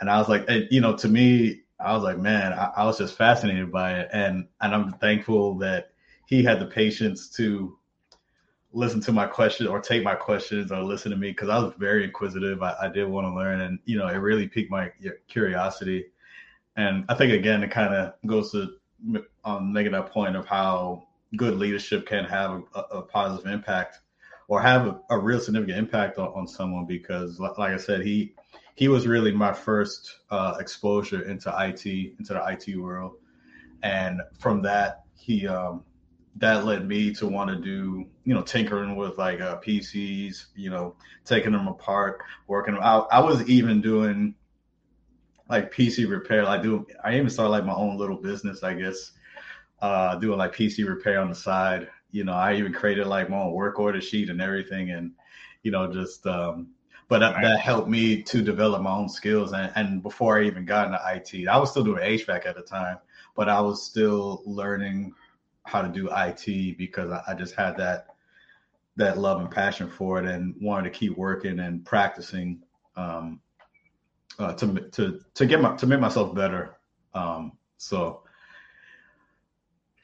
and 0.00 0.08
I 0.08 0.18
was 0.18 0.28
like, 0.28 0.44
and, 0.48 0.68
you 0.70 0.80
know, 0.80 0.96
to 0.96 1.08
me, 1.08 1.62
I 1.80 1.92
was 1.92 2.04
like, 2.04 2.18
man, 2.18 2.52
I, 2.52 2.70
I 2.76 2.84
was 2.84 2.98
just 2.98 3.16
fascinated 3.16 3.72
by 3.72 3.98
it, 4.00 4.08
and 4.12 4.46
and 4.60 4.72
I'm 4.72 4.92
thankful 4.92 5.58
that 5.58 5.90
he 6.26 6.44
had 6.44 6.60
the 6.60 6.66
patience 6.66 7.28
to 7.30 7.76
listen 8.78 9.00
to 9.00 9.12
my 9.12 9.26
questions 9.26 9.68
or 9.68 9.80
take 9.80 10.04
my 10.04 10.14
questions 10.14 10.70
or 10.70 10.80
listen 10.82 11.10
to 11.10 11.16
me 11.16 11.30
because 11.30 11.48
I 11.48 11.58
was 11.58 11.72
very 11.78 12.04
inquisitive. 12.04 12.62
I, 12.62 12.76
I 12.82 12.88
did 12.88 13.08
want 13.08 13.26
to 13.26 13.34
learn, 13.34 13.60
and 13.60 13.80
you 13.84 13.98
know, 13.98 14.06
it 14.06 14.14
really 14.14 14.46
piqued 14.46 14.70
my 14.70 14.92
curiosity. 15.26 16.06
And 16.76 17.04
I 17.08 17.14
think 17.14 17.32
again, 17.32 17.64
it 17.64 17.72
kind 17.72 17.92
of 17.92 18.14
goes 18.24 18.52
to 18.52 18.68
um, 19.44 19.72
making 19.72 19.92
that 19.92 20.12
point 20.12 20.36
of 20.36 20.46
how 20.46 21.08
good 21.36 21.58
leadership 21.58 22.06
can 22.06 22.24
have 22.26 22.62
a, 22.72 22.80
a 22.80 23.02
positive 23.02 23.50
impact 23.50 23.98
or 24.46 24.62
have 24.62 24.86
a, 24.86 25.00
a 25.10 25.18
real 25.18 25.40
significant 25.40 25.76
impact 25.76 26.16
on, 26.16 26.28
on, 26.28 26.46
someone. 26.46 26.86
Because, 26.86 27.40
like 27.40 27.58
I 27.58 27.78
said, 27.78 28.02
he 28.02 28.32
he 28.76 28.86
was 28.86 29.08
really 29.08 29.32
my 29.32 29.52
first 29.52 30.20
uh, 30.30 30.54
exposure 30.60 31.28
into 31.28 31.52
IT, 31.58 31.84
into 31.84 32.32
the 32.32 32.46
IT 32.46 32.78
world, 32.78 33.16
and 33.82 34.20
from 34.38 34.62
that, 34.62 35.02
he 35.16 35.48
um, 35.48 35.82
that 36.38 36.64
led 36.64 36.86
me 36.86 37.12
to 37.14 37.26
want 37.26 37.50
to 37.50 37.56
do 37.56 38.06
you 38.24 38.34
know 38.34 38.42
tinkering 38.42 38.96
with 38.96 39.18
like 39.18 39.40
uh, 39.40 39.58
PCs, 39.60 40.46
you 40.54 40.70
know, 40.70 40.94
taking 41.24 41.52
them 41.52 41.68
apart, 41.68 42.20
working. 42.46 42.76
I, 42.76 42.98
I 42.98 43.20
was 43.20 43.48
even 43.48 43.80
doing 43.80 44.34
like 45.48 45.72
PC 45.72 46.08
repair. 46.08 46.46
I 46.46 46.60
do. 46.60 46.86
I 47.04 47.16
even 47.16 47.30
started 47.30 47.50
like 47.50 47.64
my 47.64 47.74
own 47.74 47.96
little 47.96 48.16
business, 48.16 48.62
I 48.62 48.74
guess, 48.74 49.12
uh, 49.80 50.16
doing 50.16 50.38
like 50.38 50.54
PC 50.54 50.86
repair 50.86 51.20
on 51.20 51.28
the 51.28 51.34
side. 51.34 51.88
You 52.10 52.24
know, 52.24 52.32
I 52.32 52.54
even 52.54 52.72
created 52.72 53.06
like 53.06 53.28
my 53.30 53.38
own 53.38 53.52
work 53.52 53.78
order 53.78 54.00
sheet 54.00 54.30
and 54.30 54.40
everything, 54.40 54.90
and 54.90 55.12
you 55.62 55.70
know, 55.70 55.92
just. 55.92 56.26
um 56.26 56.68
but 57.08 57.20
that, 57.20 57.40
that 57.40 57.60
helped 57.60 57.88
me 57.88 58.22
to 58.22 58.42
develop 58.42 58.82
my 58.82 58.90
own 58.90 59.08
skills. 59.08 59.52
And, 59.52 59.72
and 59.76 60.02
before 60.02 60.38
I 60.38 60.44
even 60.44 60.66
got 60.66 60.88
into 60.88 61.00
IT, 61.06 61.48
I 61.48 61.56
was 61.56 61.70
still 61.70 61.82
doing 61.82 62.02
HVAC 62.02 62.46
at 62.46 62.54
the 62.54 62.60
time, 62.60 62.98
but 63.34 63.48
I 63.48 63.62
was 63.62 63.82
still 63.82 64.42
learning 64.44 65.14
how 65.68 65.82
to 65.82 65.88
do 65.88 66.08
IT 66.10 66.78
because 66.78 67.10
I, 67.10 67.22
I 67.28 67.34
just 67.34 67.54
had 67.54 67.76
that 67.76 68.06
that 68.96 69.16
love 69.16 69.40
and 69.40 69.50
passion 69.50 69.88
for 69.88 70.18
it 70.18 70.26
and 70.26 70.54
wanted 70.60 70.92
to 70.92 70.98
keep 70.98 71.16
working 71.16 71.60
and 71.60 71.84
practicing 71.84 72.60
um, 72.96 73.40
uh, 74.38 74.52
to 74.54 74.88
to 74.90 75.20
to 75.34 75.46
get 75.46 75.60
my 75.60 75.76
to 75.76 75.86
make 75.86 76.00
myself 76.00 76.34
better. 76.34 76.76
Um, 77.14 77.52
so 77.76 78.22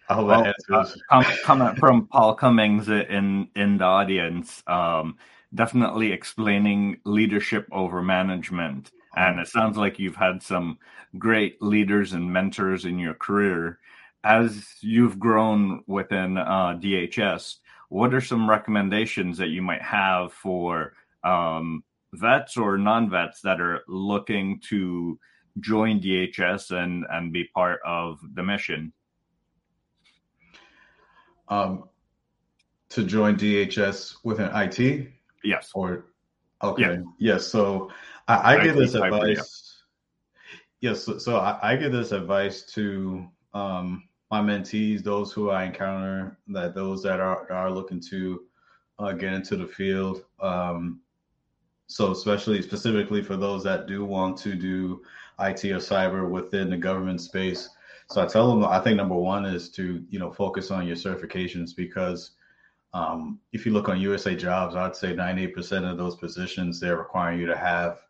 I 0.09 0.15
hope 0.15 0.27
well, 0.29 0.45
that 0.45 0.55
answers. 0.71 1.03
Uh, 1.11 1.25
comment 1.43 1.79
from 1.79 2.07
Paul 2.07 2.35
Cummings 2.35 2.89
in 2.89 3.49
in 3.57 3.79
the 3.79 3.85
audience. 3.85 4.63
Um, 4.67 5.17
definitely 5.55 6.13
explaining 6.13 6.99
leadership 7.05 7.67
over 7.73 8.03
management, 8.03 8.93
and 9.17 9.41
it 9.41 9.49
sounds 9.49 9.77
like 9.77 9.99
you've 9.99 10.17
had 10.17 10.43
some 10.43 10.79
great 11.19 11.63
leaders 11.63 12.13
and 12.13 12.33
mentors 12.33 12.85
in 12.85 12.99
your 12.99 13.15
career. 13.15 13.79
As 14.25 14.67
you've 14.81 15.19
grown 15.19 15.83
within 15.87 16.39
uh, 16.39 16.79
DHS, 16.81 17.57
what 17.91 18.15
are 18.15 18.21
some 18.21 18.49
recommendations 18.49 19.39
that 19.39 19.49
you 19.49 19.61
might 19.61 19.83
have 19.83 20.33
for 20.33 20.95
um, 21.23 21.85
vets 22.13 22.57
or 22.57 22.79
non-vets 22.79 23.43
that 23.43 23.61
are 23.61 23.83
looking 23.87 24.61
to 24.69 25.19
join 25.61 26.01
DHS 26.01 26.71
and 26.71 27.05
and 27.11 27.33
be 27.33 27.45
part 27.55 27.81
of 27.85 28.19
the 28.35 28.43
mission? 28.43 28.93
Um, 31.49 31.85
to 32.91 33.05
join 33.05 33.37
DHS 33.37 34.17
within 34.25 34.51
IT. 34.55 35.09
Yes. 35.43 35.71
Or 35.75 36.07
okay. 36.63 36.83
Yeah. 36.83 36.97
Yes. 37.19 37.47
So 37.47 37.91
I, 38.29 38.55
I 38.55 38.65
give 38.65 38.77
this 38.77 38.95
advice. 38.95 39.83
Yeah. 40.81 40.91
Yes. 40.91 41.05
So, 41.05 41.19
so 41.19 41.37
I, 41.37 41.59
I, 41.63 41.77
give 41.77 41.93
this 41.93 42.13
advice 42.13 42.63
to 42.75 43.27
um, 43.53 44.05
my 44.35 44.41
mentees, 44.41 45.05
those 45.05 45.33
who 45.33 45.51
I 45.51 45.63
encounter, 45.65 46.37
that 46.49 46.75
those 46.75 47.05
that 47.05 47.21
are 47.21 47.51
are 47.53 47.71
looking 47.71 48.01
to 48.11 48.43
uh, 48.99 49.13
get 49.13 49.33
into 49.33 49.57
the 49.57 49.67
field. 49.67 50.25
Um, 50.41 51.01
so 51.87 52.11
especially 52.11 52.61
specifically 52.61 53.23
for 53.23 53.37
those 53.37 53.63
that 53.63 53.87
do 53.87 54.05
want 54.05 54.37
to 54.39 54.57
do 54.57 55.03
IT 55.39 55.65
or 55.67 55.79
cyber 55.79 56.29
within 56.29 56.69
the 56.69 56.77
government 56.77 57.21
space. 57.21 57.69
So 58.11 58.23
I 58.23 58.27
tell 58.27 58.49
them 58.49 58.65
I 58.65 58.81
think 58.81 58.97
number 58.97 59.15
one 59.15 59.45
is 59.45 59.71
to 59.71 60.05
you 60.11 60.19
know 60.19 60.33
focus 60.33 60.73
on 60.73 60.85
your 60.85 60.97
certifications 60.97 61.71
because 61.77 62.33
um, 62.93 63.39
if 63.53 63.65
you 63.65 63.73
look 63.73 63.89
on 63.89 64.01
USA 64.01 64.35
Jobs, 64.35 64.75
I'd 64.75 64.97
say 64.97 65.15
98% 65.15 65.89
of 65.89 65.97
those 65.97 66.17
positions 66.17 66.81
they're 66.81 66.97
requiring 66.97 67.39
you 67.39 67.47
to 67.47 67.57
have 67.57 68.01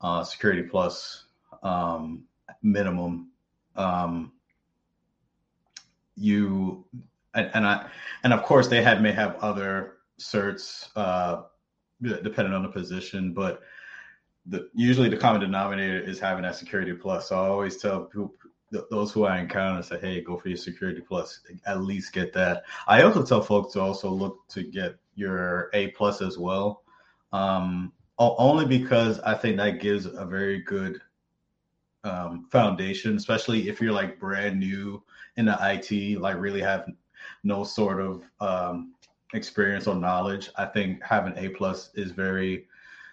uh, 0.00 0.24
Security 0.24 0.62
Plus 0.62 1.26
um, 1.62 2.24
minimum. 2.62 3.30
Um, 3.76 4.32
you 6.16 6.84
and, 7.34 7.50
and, 7.54 7.66
I 7.66 7.88
and 8.22 8.32
of 8.32 8.42
course 8.44 8.68
they 8.68 8.82
have 8.82 9.00
may 9.00 9.12
have 9.12 9.36
other 9.36 9.98
certs 10.20 10.88
uh, 10.96 11.42
depending 12.02 12.54
on 12.54 12.62
the 12.62 12.68
position, 12.68 13.32
but 13.32 13.62
the 14.46 14.68
usually 14.74 15.08
the 15.08 15.16
common 15.16 15.40
denominator 15.40 15.98
is 15.98 16.20
having 16.20 16.42
that 16.42 16.54
Security 16.56 16.92
Plus. 16.92 17.28
So 17.28 17.36
I 17.36 17.48
always 17.48 17.78
tell 17.78 18.04
people 18.04 18.34
those 18.90 19.12
who 19.12 19.24
I 19.24 19.38
encounter 19.38 19.82
say, 19.82 19.98
hey, 20.00 20.20
go 20.20 20.36
for 20.36 20.48
your 20.48 20.56
security 20.56 21.00
plus. 21.00 21.40
At 21.66 21.82
least 21.82 22.12
get 22.12 22.32
that. 22.34 22.64
I 22.86 23.02
also 23.02 23.24
tell 23.24 23.42
folks 23.42 23.72
to 23.74 23.80
also 23.80 24.10
look 24.10 24.46
to 24.48 24.62
get 24.62 24.96
your 25.14 25.70
A 25.74 25.88
plus 25.88 26.20
as 26.20 26.38
well. 26.38 26.82
Um, 27.32 27.92
only 28.18 28.64
because 28.64 29.20
I 29.20 29.34
think 29.34 29.56
that 29.56 29.80
gives 29.80 30.06
a 30.06 30.24
very 30.24 30.60
good 30.62 31.00
um, 32.04 32.46
foundation, 32.50 33.16
especially 33.16 33.68
if 33.68 33.80
you're 33.80 33.92
like 33.92 34.20
brand 34.20 34.60
new 34.60 35.02
in 35.36 35.46
the 35.46 35.58
IT, 35.60 36.20
like 36.20 36.38
really 36.38 36.60
have 36.60 36.86
no 37.42 37.64
sort 37.64 38.00
of 38.00 38.22
um, 38.40 38.94
experience 39.32 39.86
or 39.86 39.94
knowledge. 39.94 40.50
I 40.56 40.66
think 40.66 41.02
having 41.02 41.36
A 41.36 41.48
plus 41.50 41.90
is 41.94 42.12
very 42.12 42.66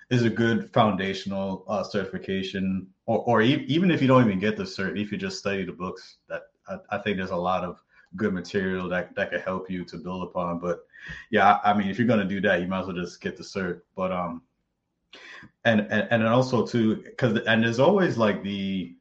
is 0.09 0.23
a 0.23 0.29
good 0.29 0.71
foundational 0.73 1.63
uh, 1.69 1.83
certification, 1.83 2.85
or, 3.05 3.19
or 3.19 3.41
e- 3.41 3.65
even 3.67 3.89
if 3.89 4.01
you 4.01 4.09
don't 4.09 4.25
even 4.25 4.39
get 4.39 4.57
the 4.57 4.63
cert, 4.63 5.01
if 5.01 5.09
you 5.09 5.17
just 5.17 5.39
study 5.39 5.63
the 5.63 5.71
books, 5.71 6.17
that 6.27 6.43
I, 6.67 6.77
I, 6.89 6.97
think 6.97 7.15
there's 7.15 7.29
a 7.29 7.35
lot 7.35 7.63
of 7.63 7.81
good 8.17 8.33
material 8.33 8.89
that 8.89 9.15
that 9.15 9.31
could 9.31 9.39
help 9.39 9.69
you 9.69 9.85
to 9.85 9.97
build 9.97 10.23
upon. 10.23 10.59
But 10.59 10.85
yeah, 11.29 11.59
I, 11.63 11.71
I 11.71 11.77
mean, 11.77 11.87
if 11.87 11.97
you're 11.97 12.07
gonna 12.07 12.25
do 12.25 12.41
that, 12.41 12.61
you 12.61 12.67
might 12.67 12.81
as 12.81 12.87
well 12.87 12.95
just 12.95 13.21
get 13.21 13.37
the 13.37 13.43
cert. 13.43 13.81
But 13.95 14.11
um, 14.11 14.41
and 15.65 15.81
and 15.81 16.07
and 16.11 16.27
also 16.27 16.65
too, 16.65 16.97
because 16.97 17.37
and 17.47 17.63
there's 17.63 17.79
always 17.79 18.17
like 18.17 18.43
the, 18.43 18.95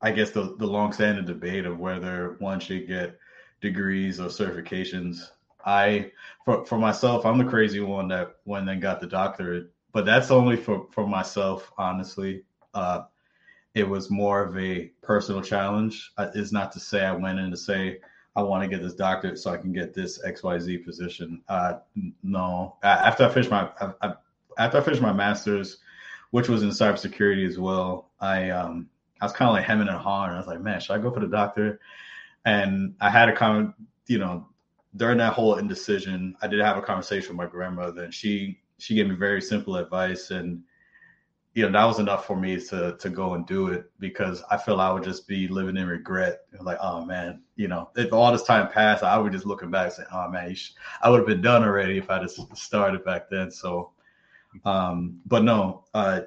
I 0.00 0.12
guess 0.12 0.30
the 0.30 0.56
the 0.58 0.66
long-standing 0.66 1.26
debate 1.26 1.66
of 1.66 1.78
whether 1.78 2.36
one 2.38 2.60
should 2.60 2.86
get 2.86 3.18
degrees 3.60 4.20
or 4.20 4.26
certifications 4.26 5.30
I 5.64 6.12
for 6.44 6.64
for 6.64 6.78
myself, 6.78 7.26
I'm 7.26 7.38
the 7.38 7.44
crazy 7.44 7.80
one 7.80 8.08
that 8.08 8.36
went 8.44 8.68
and 8.68 8.80
got 8.80 9.00
the 9.00 9.06
doctorate, 9.06 9.70
but 9.92 10.06
that's 10.06 10.30
only 10.30 10.56
for 10.56 10.86
for 10.90 11.06
myself, 11.06 11.70
honestly. 11.78 12.44
Uh, 12.74 13.02
it 13.74 13.88
was 13.88 14.10
more 14.10 14.42
of 14.42 14.56
a 14.58 14.90
personal 15.02 15.42
challenge. 15.42 16.12
Uh, 16.16 16.28
it's 16.34 16.52
not 16.52 16.72
to 16.72 16.80
say 16.80 17.04
I 17.04 17.12
went 17.12 17.38
in 17.38 17.50
to 17.50 17.56
say 17.56 17.98
I 18.34 18.42
want 18.42 18.62
to 18.62 18.68
get 18.68 18.82
this 18.82 18.94
doctorate 18.94 19.38
so 19.38 19.50
I 19.50 19.58
can 19.58 19.72
get 19.72 19.94
this 19.94 20.22
X 20.24 20.42
Y 20.42 20.58
Z 20.58 20.78
position. 20.78 21.42
Uh, 21.48 21.74
no, 22.22 22.76
after 22.82 23.24
I 23.24 23.28
finished 23.28 23.50
my 23.50 23.70
I, 23.80 23.92
I, 24.02 24.14
after 24.58 24.78
I 24.78 24.80
finished 24.82 25.02
my 25.02 25.12
master's, 25.12 25.78
which 26.30 26.48
was 26.48 26.62
in 26.62 26.70
cybersecurity 26.70 27.46
as 27.46 27.58
well, 27.58 28.10
I 28.20 28.50
um 28.50 28.88
I 29.20 29.24
was 29.26 29.32
kind 29.32 29.48
of 29.48 29.54
like 29.54 29.64
hemming 29.64 29.88
and 29.88 29.98
hawing. 29.98 30.32
I 30.32 30.38
was 30.38 30.46
like, 30.46 30.60
man, 30.60 30.80
should 30.80 30.94
I 30.94 30.98
go 30.98 31.10
for 31.10 31.20
the 31.20 31.26
doctor? 31.26 31.80
And 32.46 32.94
I 33.00 33.10
had 33.10 33.28
a 33.28 33.36
comment, 33.36 33.74
you 34.06 34.18
know, 34.18 34.46
during 34.96 35.18
that 35.18 35.34
whole 35.34 35.56
indecision, 35.56 36.36
I 36.42 36.46
did 36.48 36.60
have 36.60 36.76
a 36.76 36.82
conversation 36.82 37.30
with 37.30 37.46
my 37.46 37.50
grandmother, 37.50 38.04
and 38.04 38.14
she 38.14 38.60
she 38.78 38.94
gave 38.94 39.08
me 39.08 39.14
very 39.14 39.40
simple 39.40 39.76
advice, 39.76 40.30
and 40.30 40.62
you 41.54 41.64
know 41.64 41.72
that 41.72 41.84
was 41.84 41.98
enough 41.98 42.26
for 42.26 42.36
me 42.36 42.60
to 42.68 42.96
to 42.98 43.10
go 43.10 43.34
and 43.34 43.46
do 43.46 43.68
it 43.68 43.90
because 43.98 44.42
I 44.50 44.56
feel 44.56 44.80
I 44.80 44.90
would 44.90 45.04
just 45.04 45.28
be 45.28 45.48
living 45.48 45.76
in 45.76 45.86
regret, 45.86 46.40
like 46.60 46.78
oh 46.80 47.04
man, 47.04 47.42
you 47.56 47.68
know, 47.68 47.90
if 47.96 48.12
all 48.12 48.32
this 48.32 48.42
time 48.42 48.68
passed, 48.68 49.04
I 49.04 49.16
would 49.18 49.32
just 49.32 49.46
looking 49.46 49.70
back 49.70 49.92
saying, 49.92 50.08
oh 50.12 50.28
man, 50.28 50.56
I 51.02 51.10
would 51.10 51.18
have 51.18 51.26
been 51.26 51.42
done 51.42 51.62
already 51.62 51.98
if 51.98 52.10
I 52.10 52.20
just 52.20 52.56
started 52.56 53.04
back 53.04 53.30
then. 53.30 53.50
So, 53.50 53.92
um, 54.64 55.20
but 55.26 55.44
no, 55.44 55.84
uh, 55.94 56.22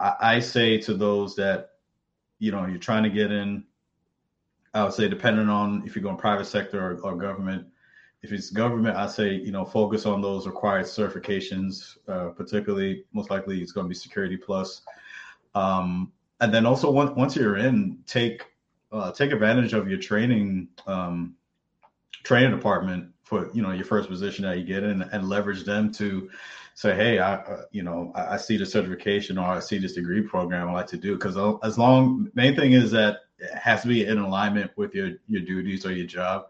I, 0.00 0.14
I 0.20 0.40
say 0.40 0.78
to 0.78 0.94
those 0.94 1.36
that 1.36 1.70
you 2.38 2.52
know 2.52 2.66
you're 2.66 2.78
trying 2.78 3.04
to 3.04 3.10
get 3.10 3.30
in 3.30 3.64
I 4.74 4.82
would 4.82 4.92
say 4.92 5.08
depending 5.08 5.48
on 5.48 5.84
if 5.86 5.94
you're 5.94 6.02
going 6.02 6.16
private 6.16 6.46
sector 6.46 6.84
or, 6.84 7.00
or 7.00 7.16
government. 7.16 7.66
If 8.22 8.32
it's 8.32 8.50
government, 8.50 8.96
I 8.96 9.06
say 9.06 9.34
you 9.34 9.52
know 9.52 9.64
focus 9.64 10.04
on 10.06 10.20
those 10.20 10.46
required 10.46 10.86
certifications, 10.86 11.98
uh, 12.08 12.30
particularly 12.30 13.04
most 13.12 13.30
likely 13.30 13.60
it's 13.62 13.72
going 13.72 13.84
to 13.84 13.88
be 13.88 13.94
Security 13.94 14.36
Plus. 14.36 14.82
Um, 15.54 16.10
and 16.40 16.52
then 16.52 16.66
also 16.66 16.90
once 16.90 17.12
once 17.16 17.36
you're 17.36 17.58
in, 17.58 17.98
take 18.06 18.46
uh, 18.92 19.12
take 19.12 19.30
advantage 19.30 19.74
of 19.74 19.88
your 19.88 19.98
training 19.98 20.68
um, 20.86 21.36
training 22.24 22.50
department 22.50 23.10
for 23.24 23.50
you 23.52 23.62
know 23.62 23.72
your 23.72 23.84
first 23.84 24.08
position 24.08 24.44
that 24.44 24.58
you 24.58 24.64
get 24.64 24.84
in, 24.84 25.02
and 25.02 25.28
leverage 25.28 25.64
them 25.64 25.90
to 25.94 26.30
say, 26.74 26.94
hey, 26.94 27.18
I 27.18 27.36
uh, 27.36 27.62
you 27.72 27.82
know 27.82 28.12
I, 28.14 28.34
I, 28.34 28.36
see 28.36 28.56
the 28.56 28.66
certification 28.66 29.38
or 29.38 29.46
I 29.46 29.60
see 29.60 29.78
this 29.78 29.94
degree 29.94 30.22
program 30.22 30.68
I 30.68 30.72
like 30.72 30.86
to 30.88 30.96
do 30.96 31.14
because 31.14 31.36
as 31.62 31.78
long 31.78 32.30
main 32.34 32.54
thing 32.54 32.72
is 32.72 32.90
that 32.92 33.20
it 33.38 33.54
has 33.54 33.82
to 33.82 33.88
be 33.88 34.06
in 34.06 34.18
alignment 34.18 34.70
with 34.76 34.94
your 34.94 35.12
your 35.26 35.42
duties 35.42 35.86
or 35.86 35.92
your 35.92 36.06
job 36.06 36.46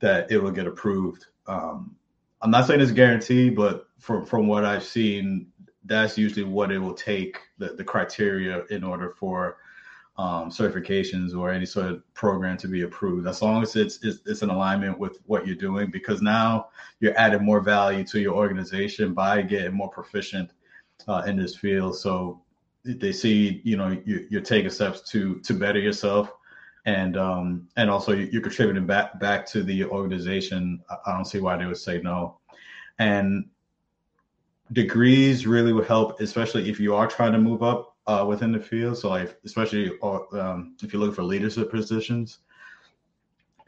that 0.00 0.30
it 0.30 0.38
will 0.38 0.50
get 0.50 0.66
approved. 0.66 1.26
Um, 1.46 1.96
I'm 2.42 2.50
not 2.50 2.66
saying 2.66 2.80
it's 2.80 2.92
guaranteed, 2.92 3.56
but 3.56 3.86
from 3.98 4.26
from 4.26 4.46
what 4.46 4.64
I've 4.64 4.84
seen, 4.84 5.52
that's 5.84 6.18
usually 6.18 6.44
what 6.44 6.70
it 6.70 6.78
will 6.78 6.94
take 6.94 7.38
the, 7.58 7.68
the 7.74 7.84
criteria 7.84 8.64
in 8.70 8.84
order 8.84 9.14
for 9.18 9.56
um, 10.16 10.50
certifications 10.50 11.36
or 11.36 11.50
any 11.50 11.66
sort 11.66 11.86
of 11.86 12.14
program 12.14 12.56
to 12.58 12.68
be 12.68 12.82
approved. 12.82 13.26
As 13.26 13.42
long 13.42 13.62
as 13.62 13.74
it's, 13.74 13.98
it's 14.02 14.20
it's 14.26 14.42
in 14.42 14.50
alignment 14.50 14.98
with 14.98 15.18
what 15.26 15.46
you're 15.46 15.56
doing, 15.56 15.90
because 15.90 16.22
now 16.22 16.68
you're 17.00 17.18
adding 17.18 17.44
more 17.44 17.60
value 17.60 18.04
to 18.04 18.20
your 18.20 18.34
organization 18.34 19.12
by 19.12 19.42
getting 19.42 19.74
more 19.74 19.90
proficient 19.90 20.50
uh, 21.08 21.24
in 21.26 21.36
this 21.36 21.56
field. 21.56 21.96
So 21.96 22.42
they 22.84 23.12
see 23.12 23.60
you 23.64 23.76
know 23.76 23.96
you, 24.04 24.26
you're 24.30 24.40
taking 24.42 24.70
steps 24.70 25.00
to 25.10 25.40
to 25.40 25.54
better 25.54 25.78
yourself 25.78 26.32
and 26.84 27.16
um 27.16 27.66
and 27.76 27.90
also 27.90 28.12
you're 28.12 28.42
contributing 28.42 28.86
back 28.86 29.18
back 29.18 29.46
to 29.46 29.62
the 29.62 29.84
organization 29.84 30.82
i 31.06 31.12
don't 31.12 31.24
see 31.24 31.40
why 31.40 31.56
they 31.56 31.64
would 31.64 31.78
say 31.78 32.00
no 32.02 32.36
and 32.98 33.46
degrees 34.72 35.46
really 35.46 35.72
would 35.72 35.86
help 35.86 36.20
especially 36.20 36.68
if 36.68 36.78
you 36.78 36.94
are 36.94 37.06
trying 37.06 37.32
to 37.32 37.38
move 37.38 37.62
up 37.62 37.93
uh, 38.06 38.24
within 38.28 38.52
the 38.52 38.60
field. 38.60 38.98
So 38.98 39.10
like 39.10 39.38
especially 39.44 39.92
uh, 40.02 40.20
um, 40.32 40.76
if 40.82 40.92
you're 40.92 41.00
looking 41.00 41.14
for 41.14 41.22
leadership 41.22 41.70
positions 41.70 42.38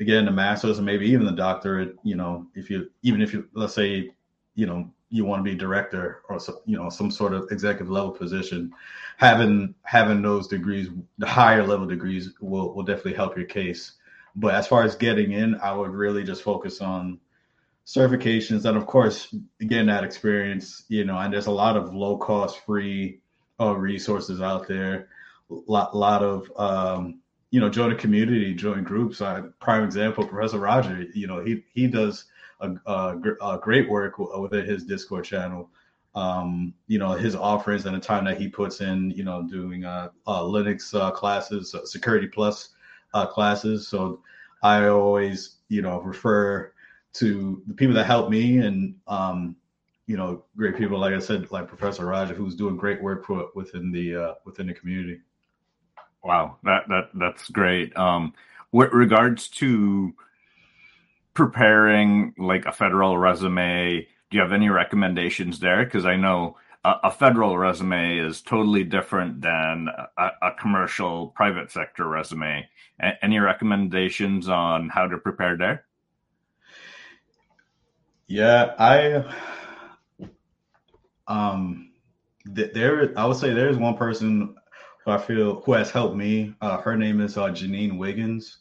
again 0.00 0.25
the 0.25 0.31
masters 0.31 0.78
and 0.78 0.87
maybe 0.87 1.07
even 1.07 1.26
the 1.26 1.33
doctorate 1.33 1.97
you 2.02 2.16
know 2.16 2.47
if 2.55 2.71
you 2.71 2.90
even 3.02 3.21
if 3.21 3.33
you 3.33 3.49
let's 3.55 3.75
say 3.75 4.11
you 4.55 4.66
know 4.66 4.90
you 5.11 5.25
want 5.25 5.45
to 5.45 5.50
be 5.50 5.57
director 5.57 6.23
or 6.28 6.38
you 6.64 6.76
know 6.76 6.90
some 6.90 7.11
sort 7.11 7.33
of 7.33 7.50
executive 7.50 7.90
level 7.90 8.11
position 8.11 8.73
having 9.16 9.75
having 9.83 10.21
those 10.21 10.49
degrees 10.49 10.88
the 11.19 11.26
higher 11.26 11.66
level 11.66 11.87
degrees 11.87 12.33
will 12.40 12.75
will 12.75 12.83
definitely 12.83 13.14
help 13.14 13.37
your 13.37 13.47
case. 13.47 13.93
But 14.38 14.55
as 14.55 14.66
far 14.66 14.83
as 14.83 14.97
getting 14.97 15.33
in 15.33 15.55
i 15.57 15.73
would 15.73 15.90
really 15.90 16.25
just 16.25 16.43
focus 16.43 16.81
on 16.81 17.19
certifications. 17.87 18.64
And 18.64 18.76
of 18.76 18.87
course 18.87 19.35
getting 19.61 19.87
that 19.87 20.05
experience 20.05 20.85
you 20.88 21.05
know 21.05 21.19
and 21.19 21.33
there's 21.33 21.47
a 21.47 21.52
lot 21.52 21.76
of 21.76 21.95
low 21.95 22.19
cost 22.19 22.64
free 22.66 23.21
uh, 23.60 23.75
resources 23.75 24.40
out 24.40 24.66
there 24.68 25.08
a 25.50 25.54
lot, 25.66 25.96
lot 25.96 26.22
of 26.22 26.50
um, 26.56 27.20
you 27.50 27.60
know, 27.60 27.68
join 27.68 27.92
a 27.92 27.96
community, 27.96 28.54
join 28.54 28.82
groups. 28.82 29.20
Uh, 29.20 29.48
prime 29.60 29.84
example, 29.84 30.26
Professor 30.26 30.58
Roger. 30.58 31.06
You 31.14 31.26
know, 31.26 31.44
he 31.44 31.64
he 31.72 31.86
does 31.86 32.25
a, 32.60 32.72
a, 32.86 33.18
a 33.42 33.58
great 33.62 33.88
work 33.88 34.18
within 34.18 34.66
his 34.66 34.84
Discord 34.84 35.25
channel. 35.25 35.70
Um, 36.14 36.75
you 36.86 36.98
know, 36.98 37.12
his 37.12 37.34
offerings 37.36 37.84
and 37.84 37.94
the 37.94 38.00
time 38.00 38.25
that 38.25 38.40
he 38.40 38.48
puts 38.48 38.80
in, 38.80 39.10
you 39.10 39.22
know, 39.22 39.42
doing 39.42 39.84
uh, 39.84 40.08
uh, 40.26 40.40
Linux 40.40 40.98
uh, 40.98 41.10
classes, 41.10 41.75
uh, 41.75 41.84
Security 41.84 42.26
Plus 42.26 42.70
uh, 43.12 43.26
classes. 43.26 43.86
So 43.86 44.22
I 44.62 44.86
always, 44.88 45.56
you 45.68 45.82
know, 45.82 46.00
refer 46.00 46.72
to 47.14 47.62
the 47.66 47.75
people 47.75 47.94
that 47.94 48.06
help 48.06 48.30
me 48.30 48.58
and, 48.58 48.96
um, 49.06 49.56
you 50.06 50.16
know, 50.16 50.44
great 50.56 50.76
people, 50.76 50.98
like 50.98 51.14
I 51.14 51.18
said, 51.18 51.50
like 51.50 51.68
Professor 51.68 52.06
Roger, 52.06 52.34
who's 52.34 52.54
doing 52.54 52.76
great 52.76 53.02
work 53.02 53.25
for, 53.25 53.48
within 53.54 53.90
the 53.90 54.16
uh, 54.16 54.34
within 54.44 54.68
the 54.68 54.75
community. 54.75 55.20
Wow, 56.22 56.58
that 56.64 56.88
that 56.88 57.10
that's 57.14 57.48
great. 57.50 57.96
Um, 57.96 58.32
with 58.72 58.92
regards 58.92 59.48
to 59.48 60.14
preparing 61.34 62.34
like 62.38 62.66
a 62.66 62.72
federal 62.72 63.18
resume, 63.18 64.06
do 64.30 64.36
you 64.36 64.40
have 64.40 64.52
any 64.52 64.68
recommendations 64.70 65.60
there? 65.60 65.84
Because 65.84 66.06
I 66.06 66.16
know 66.16 66.56
a, 66.84 66.94
a, 67.04 67.10
federal 67.10 67.58
resume 67.58 68.18
is 68.18 68.40
totally 68.40 68.84
different 68.84 69.42
than 69.42 69.88
a, 70.16 70.30
a 70.42 70.52
commercial 70.58 71.28
private 71.28 71.70
sector 71.70 72.08
resume. 72.08 72.66
A- 73.00 73.25
any 73.25 73.38
recommendations 73.38 74.48
on 74.48 74.88
how 74.88 75.06
to 75.06 75.18
prepare 75.18 75.56
there? 75.56 75.84
Yeah, 78.28 78.75
I 78.78 79.25
um 81.28 81.92
th- 82.54 82.73
there 82.73 83.12
I 83.18 83.26
would 83.26 83.37
say 83.37 83.52
there's 83.52 83.76
one 83.76 83.97
person 83.97 84.54
who 85.04 85.11
I 85.11 85.18
feel 85.18 85.61
who 85.61 85.73
has 85.73 85.90
helped 85.90 86.16
me. 86.16 86.54
Uh, 86.61 86.78
her 86.78 86.97
name 86.97 87.21
is 87.21 87.37
uh, 87.37 87.49
Janine 87.49 87.99
Wiggins. 87.99 88.59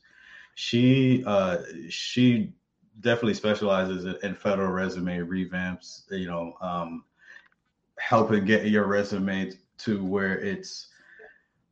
She 0.55 1.23
uh, 1.25 1.57
she 1.89 2.53
definitely 3.01 3.33
specializes 3.33 4.05
in 4.23 4.35
federal 4.35 4.71
resume 4.71 5.19
revamps. 5.19 6.03
You 6.11 6.27
know, 6.27 6.53
um, 6.61 7.03
helping 7.97 8.45
get 8.45 8.67
your 8.67 8.85
resume 8.85 9.51
to 9.79 10.03
where 10.03 10.37
it's 10.39 10.87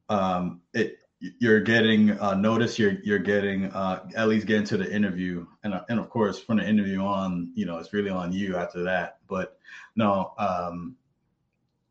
um, 0.10 0.62
it 0.74 0.98
you're 1.40 1.62
getting 1.62 2.20
uh, 2.20 2.36
notice. 2.36 2.78
You're 2.78 2.98
you're 3.04 3.20
getting 3.20 3.72
uh, 3.72 4.08
at 4.16 4.28
least 4.28 4.48
getting 4.48 4.66
to 4.68 4.78
the 4.78 4.92
interview, 4.92 5.46
and 5.64 5.80
and 5.90 6.00
of 6.00 6.10
course 6.10 6.40
from 6.40 6.58
the 6.58 6.68
interview 6.68 7.00
on, 7.00 7.52
you 7.56 7.66
know, 7.66 7.78
it's 7.78 7.94
really 7.94 8.10
on 8.10 8.34
you 8.34 8.58
after 8.58 8.84
that. 8.84 9.20
But 9.28 9.58
no, 9.96 10.34
um, 10.38 10.96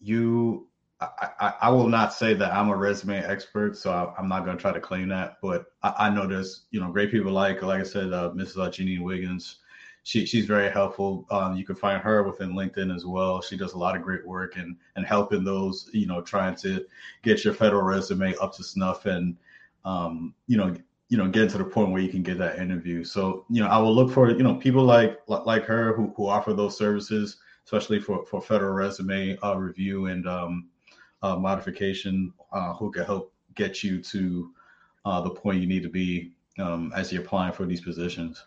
you 0.01 0.68
I, 1.01 1.55
I, 1.62 1.71
will 1.71 1.88
not 1.88 2.12
say 2.12 2.35
that 2.35 2.53
I'm 2.53 2.68
a 2.68 2.77
resume 2.77 3.23
expert, 3.23 3.77
so 3.77 3.90
I, 3.90 4.21
am 4.21 4.29
not 4.29 4.45
going 4.45 4.57
to 4.57 4.61
try 4.61 4.73
to 4.73 4.81
claim 4.81 5.09
that. 5.09 5.38
But 5.40 5.66
I, 5.83 5.95
I, 5.99 6.11
know 6.11 6.27
there's 6.27 6.64
you 6.71 6.81
know 6.81 6.90
great 6.90 7.11
people 7.11 7.33
like 7.33 7.62
like 7.62 7.81
I 7.81 7.85
said, 7.85 8.12
uh, 8.12 8.31
Mrs. 8.35 8.57
Janine 8.57 9.03
Wiggins. 9.03 9.57
She 10.04 10.26
she's 10.26 10.46
very 10.46 10.70
helpful. 10.70 11.26
Um, 11.30 11.56
you 11.56 11.64
can 11.64 11.76
find 11.76 12.02
her 12.02 12.22
within 12.24 12.52
LinkedIn 12.52 12.94
as 12.94 13.06
well. 13.06 13.40
She 13.40 13.56
does 13.56 13.74
a 13.74 13.78
lot 13.78 13.96
of 13.96 14.02
great 14.02 14.26
work 14.26 14.56
and 14.56 14.76
and 14.96 15.06
helping 15.06 15.44
those 15.44 15.88
you 15.92 16.06
know 16.06 16.20
trying 16.20 16.56
to 16.56 16.84
get 17.22 17.44
your 17.44 17.54
federal 17.54 17.82
resume 17.82 18.34
up 18.40 18.54
to 18.56 18.64
snuff 18.64 19.06
and 19.06 19.36
um, 19.84 20.34
you 20.48 20.56
know 20.56 20.74
you 21.08 21.18
know 21.18 21.28
get 21.28 21.50
to 21.50 21.58
the 21.58 21.64
point 21.64 21.92
where 21.92 22.02
you 22.02 22.08
can 22.08 22.22
get 22.22 22.38
that 22.38 22.58
interview. 22.58 23.04
So 23.04 23.44
you 23.48 23.62
know 23.62 23.68
I 23.68 23.78
will 23.78 23.94
look 23.94 24.10
for 24.10 24.30
you 24.30 24.42
know 24.42 24.56
people 24.56 24.82
like 24.82 25.20
like 25.28 25.64
her 25.66 25.94
who 25.94 26.12
who 26.16 26.26
offer 26.26 26.52
those 26.52 26.76
services, 26.76 27.36
especially 27.64 28.00
for 28.00 28.26
for 28.26 28.40
federal 28.40 28.72
resume 28.72 29.38
uh, 29.44 29.54
review 29.54 30.06
and 30.06 30.26
um, 30.26 30.68
uh, 31.22 31.36
modification 31.36 32.32
uh, 32.52 32.72
who 32.74 32.90
can 32.90 33.04
help 33.04 33.32
get 33.54 33.84
you 33.84 34.02
to 34.02 34.50
uh, 35.04 35.20
the 35.20 35.30
point 35.30 35.60
you 35.60 35.66
need 35.66 35.82
to 35.82 35.88
be 35.88 36.32
um, 36.58 36.92
as 36.96 37.12
you're 37.12 37.22
applying 37.22 37.52
for 37.52 37.66
these 37.66 37.80
positions. 37.80 38.44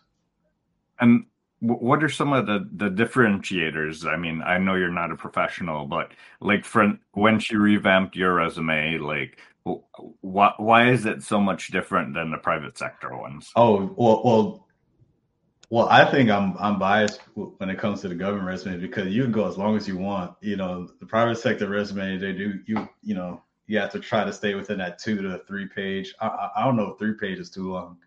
And 1.00 1.26
what 1.60 2.04
are 2.04 2.08
some 2.08 2.32
of 2.32 2.46
the 2.46 2.68
the 2.72 2.90
differentiators? 2.90 4.06
I 4.06 4.16
mean, 4.16 4.42
I 4.42 4.58
know 4.58 4.74
you're 4.74 4.90
not 4.90 5.10
a 5.10 5.16
professional, 5.16 5.86
but 5.86 6.12
like 6.40 6.64
for 6.64 6.98
when 7.12 7.38
she 7.38 7.56
revamped 7.56 8.16
your 8.16 8.34
resume, 8.34 8.98
like 8.98 9.38
why 10.20 10.52
why 10.58 10.90
is 10.90 11.06
it 11.06 11.22
so 11.22 11.40
much 11.40 11.68
different 11.68 12.14
than 12.14 12.30
the 12.30 12.38
private 12.38 12.76
sector 12.76 13.16
ones? 13.16 13.50
Oh 13.56 13.94
well, 13.96 14.22
well 14.24 14.66
well, 15.70 15.88
I 15.88 16.04
think 16.04 16.30
I'm 16.30 16.56
I'm 16.58 16.78
biased 16.78 17.20
when 17.34 17.70
it 17.70 17.78
comes 17.78 18.00
to 18.02 18.08
the 18.08 18.14
government 18.14 18.46
resume 18.46 18.78
because 18.78 19.08
you 19.08 19.22
can 19.22 19.32
go 19.32 19.48
as 19.48 19.58
long 19.58 19.76
as 19.76 19.88
you 19.88 19.96
want. 19.96 20.36
You 20.40 20.56
know, 20.56 20.88
the 21.00 21.06
private 21.06 21.38
sector 21.38 21.68
resume 21.68 22.18
they 22.18 22.32
do 22.32 22.60
you 22.66 22.88
you 23.02 23.14
know 23.14 23.42
you 23.66 23.78
have 23.78 23.90
to 23.92 24.00
try 24.00 24.24
to 24.24 24.32
stay 24.32 24.54
within 24.54 24.78
that 24.78 24.98
two 24.98 25.20
to 25.22 25.38
three 25.48 25.66
page. 25.66 26.14
I, 26.20 26.50
I 26.56 26.64
don't 26.64 26.76
know 26.76 26.90
if 26.90 26.98
three 26.98 27.14
pages 27.14 27.50
too 27.50 27.72
long. 27.72 27.98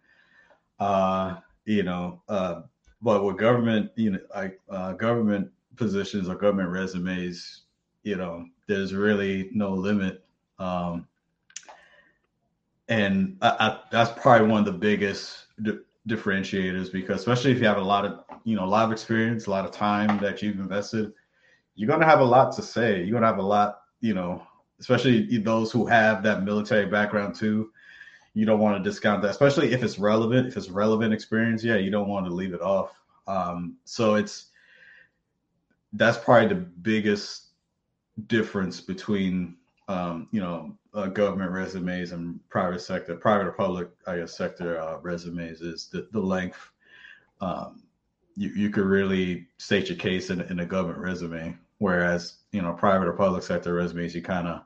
Uh, 0.80 1.38
you 1.66 1.84
know, 1.84 2.22
uh, 2.30 2.62
but 3.02 3.24
with 3.24 3.38
government, 3.38 3.92
you 3.96 4.12
know, 4.12 4.20
like 4.36 4.60
uh, 4.70 4.94
government 4.94 5.50
positions 5.76 6.28
or 6.28 6.36
government 6.36 6.70
resumes, 6.70 7.62
you 8.04 8.16
know, 8.16 8.46
there's 8.68 8.94
really 8.94 9.50
no 9.54 9.74
limit. 9.74 10.24
Um, 10.58 11.08
and 12.90 13.38
I, 13.42 13.50
I, 13.60 13.80
that's 13.92 14.12
probably 14.20 14.48
one 14.48 14.60
of 14.60 14.66
the 14.66 14.78
biggest 14.78 15.46
differentiators 16.08 16.92
because 16.92 17.20
especially 17.20 17.52
if 17.52 17.60
you 17.60 17.68
have 17.68 17.78
a 17.78 17.82
lot 17.82 18.06
of 18.06 18.24
you 18.44 18.56
know 18.56 18.64
a 18.64 18.66
lot 18.66 18.86
of 18.86 18.92
experience 18.92 19.46
a 19.46 19.50
lot 19.50 19.66
of 19.66 19.72
time 19.72 20.18
that 20.20 20.42
you've 20.42 20.60
invested 20.60 21.12
you're 21.76 21.88
going 21.88 22.00
to 22.00 22.06
have 22.06 22.22
a 22.22 22.26
lot 22.26 22.56
to 22.56 22.64
say 22.64 22.98
you're 22.98 23.12
going 23.12 23.22
to 23.22 23.28
have 23.28 23.38
a 23.38 23.42
lot 23.42 23.82
you 24.00 24.14
know 24.14 24.42
especially 24.80 25.38
those 25.40 25.72
who 25.72 25.86
have 25.86 26.24
that 26.24 26.44
military 26.44 26.86
background 26.86 27.36
too 27.36 27.70
you 28.34 28.46
don't 28.46 28.60
want 28.60 28.82
to 28.82 28.90
discount 28.90 29.22
that 29.22 29.32
especially 29.32 29.72
if 29.72 29.84
it's 29.84 30.00
relevant 30.00 30.48
if 30.48 30.58
it's 30.58 30.70
relevant 30.70 31.14
experience 31.14 31.64
yeah 31.64 31.76
you 31.76 31.92
don't 31.92 32.08
want 32.08 32.26
to 32.26 32.32
leave 32.32 32.54
it 32.54 32.62
off 32.62 33.00
um, 33.28 33.76
so 33.86 34.16
it's 34.16 34.48
that's 35.94 36.18
probably 36.18 36.48
the 36.48 36.56
biggest 36.56 37.48
difference 38.28 38.82
between 38.82 39.56
um, 39.90 40.28
you 40.32 40.40
know, 40.40 40.78
uh, 40.94 41.08
government 41.08 41.52
resumes 41.52 42.12
and 42.12 42.40
private 42.50 42.80
sector, 42.80 43.16
private 43.16 43.48
or 43.48 43.52
public, 43.52 43.90
I 44.06 44.18
guess, 44.18 44.38
sector 44.38 44.80
uh, 44.80 45.00
resumes 45.00 45.62
is 45.62 45.88
the, 45.88 46.08
the 46.12 46.20
length. 46.20 46.72
Um, 47.42 47.82
you, 48.38 48.50
you 48.50 48.70
could 48.70 48.86
really 48.86 49.48
state 49.58 49.90
your 49.90 49.98
case 49.98 50.30
in, 50.30 50.42
in 50.42 50.60
a 50.60 50.66
government 50.66 51.00
resume, 51.00 51.58
whereas, 51.80 52.36
you 52.52 52.62
know, 52.62 52.72
private 52.74 53.08
or 53.08 53.14
public 53.14 53.42
sector 53.42 53.74
resumes, 53.74 54.14
you 54.14 54.22
kind 54.22 54.48
of, 54.48 54.62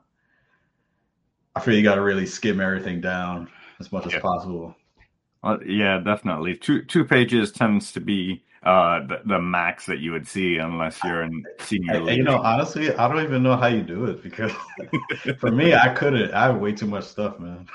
I 1.54 1.60
feel 1.60 1.74
you 1.74 1.82
got 1.82 1.94
to 1.96 2.02
really 2.02 2.26
skim 2.26 2.60
everything 2.60 3.00
down 3.00 3.48
as 3.80 3.92
much 3.92 4.06
yeah. 4.06 4.16
as 4.16 4.22
possible. 4.22 4.74
Well, 5.42 5.62
yeah, 5.64 5.98
definitely. 5.98 6.56
Two 6.56 6.82
two 6.84 7.04
pages 7.04 7.52
tends 7.52 7.92
to 7.92 8.00
be 8.00 8.42
uh, 8.64 9.06
the, 9.06 9.20
the 9.26 9.38
max 9.38 9.84
that 9.86 9.98
you 9.98 10.10
would 10.12 10.26
see 10.26 10.56
unless 10.56 10.98
you're 11.04 11.22
in 11.22 11.44
senior. 11.58 12.10
You 12.10 12.22
know, 12.22 12.38
honestly, 12.38 12.94
I 12.94 13.08
don't 13.08 13.22
even 13.22 13.42
know 13.42 13.56
how 13.56 13.66
you 13.66 13.82
do 13.82 14.06
it 14.06 14.22
because 14.22 14.52
for 15.38 15.50
me, 15.50 15.74
I 15.74 15.90
couldn't. 15.90 16.32
I 16.32 16.46
have 16.46 16.56
way 16.56 16.72
too 16.72 16.86
much 16.86 17.04
stuff, 17.04 17.38
man. 17.38 17.66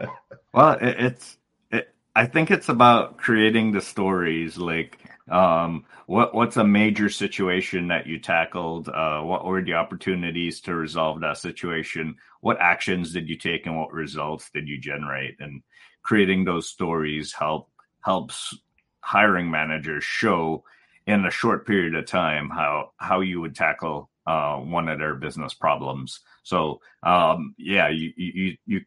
well, 0.54 0.72
it, 0.80 0.96
it's. 0.98 1.36
It, 1.70 1.94
I 2.16 2.26
think 2.26 2.50
it's 2.50 2.70
about 2.70 3.18
creating 3.18 3.72
the 3.72 3.82
stories. 3.82 4.56
Like, 4.56 4.98
um, 5.30 5.84
what 6.06 6.34
what's 6.34 6.56
a 6.56 6.64
major 6.64 7.08
situation 7.08 7.88
that 7.88 8.06
you 8.06 8.18
tackled? 8.18 8.88
Uh, 8.88 9.20
what 9.20 9.44
were 9.44 9.62
the 9.62 9.74
opportunities 9.74 10.60
to 10.62 10.74
resolve 10.74 11.20
that 11.20 11.38
situation? 11.38 12.16
What 12.40 12.60
actions 12.60 13.12
did 13.12 13.28
you 13.28 13.36
take, 13.36 13.66
and 13.66 13.78
what 13.78 13.92
results 13.92 14.50
did 14.52 14.68
you 14.68 14.78
generate? 14.78 15.36
And 15.38 15.62
creating 16.02 16.44
those 16.44 16.68
stories 16.68 17.32
help 17.32 17.70
helps 18.04 18.56
hiring 19.02 19.50
managers 19.50 20.04
show 20.04 20.64
in 21.06 21.24
a 21.24 21.30
short 21.30 21.66
period 21.66 21.94
of 21.94 22.06
time 22.06 22.50
how 22.50 22.90
how 22.96 23.20
you 23.20 23.40
would 23.40 23.54
tackle 23.54 24.10
uh, 24.26 24.56
one 24.56 24.88
of 24.88 24.98
their 24.98 25.14
business 25.14 25.54
problems. 25.54 26.20
So 26.42 26.80
um, 27.04 27.54
yeah, 27.56 27.88
you, 27.88 28.12
you 28.16 28.56
you 28.66 28.80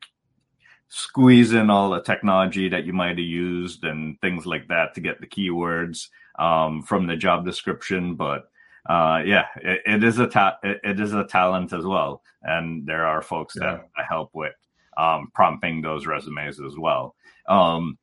squeeze 0.89 1.53
in 1.53 1.69
all 1.69 1.89
the 1.91 2.01
technology 2.01 2.69
that 2.69 2.86
you 2.86 2.93
might 2.93 3.17
have 3.17 3.19
used 3.19 3.84
and 3.84 4.19
things 4.19 4.45
like 4.45 4.67
that 4.67 4.93
to 4.93 5.01
get 5.01 5.19
the 5.21 5.27
keywords 5.27 6.10
um, 6.39 6.82
from 6.82 7.08
the 7.08 7.15
job 7.15 7.46
description, 7.46 8.15
but 8.15 8.50
uh, 8.89 9.22
yeah, 9.26 9.46
it, 9.62 9.82
it 9.86 10.04
is 10.04 10.19
a 10.19 10.28
ta- 10.28 10.58
it, 10.63 10.80
it 10.84 11.00
is 11.00 11.13
a 11.13 11.24
talent 11.24 11.74
as 11.74 11.86
well, 11.86 12.22
and 12.41 12.86
there 12.86 13.06
are 13.06 13.22
folks 13.22 13.56
yeah. 13.60 13.80
that 13.96 14.06
help 14.08 14.32
with 14.34 14.54
um, 14.98 15.30
prompting 15.34 15.82
those 15.82 16.06
resumes 16.06 16.60
as 16.60 16.78
well. 16.78 17.15
Um, 17.48 17.98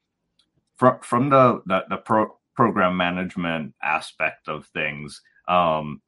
from 0.77 1.01
from 1.03 1.29
the 1.29 1.63
the, 1.67 1.85
the 1.91 1.97
pro, 1.99 2.37
program 2.55 2.97
management 2.97 3.75
aspect 3.83 4.49
of 4.49 4.67
things, 4.69 5.21
um, 5.49 6.01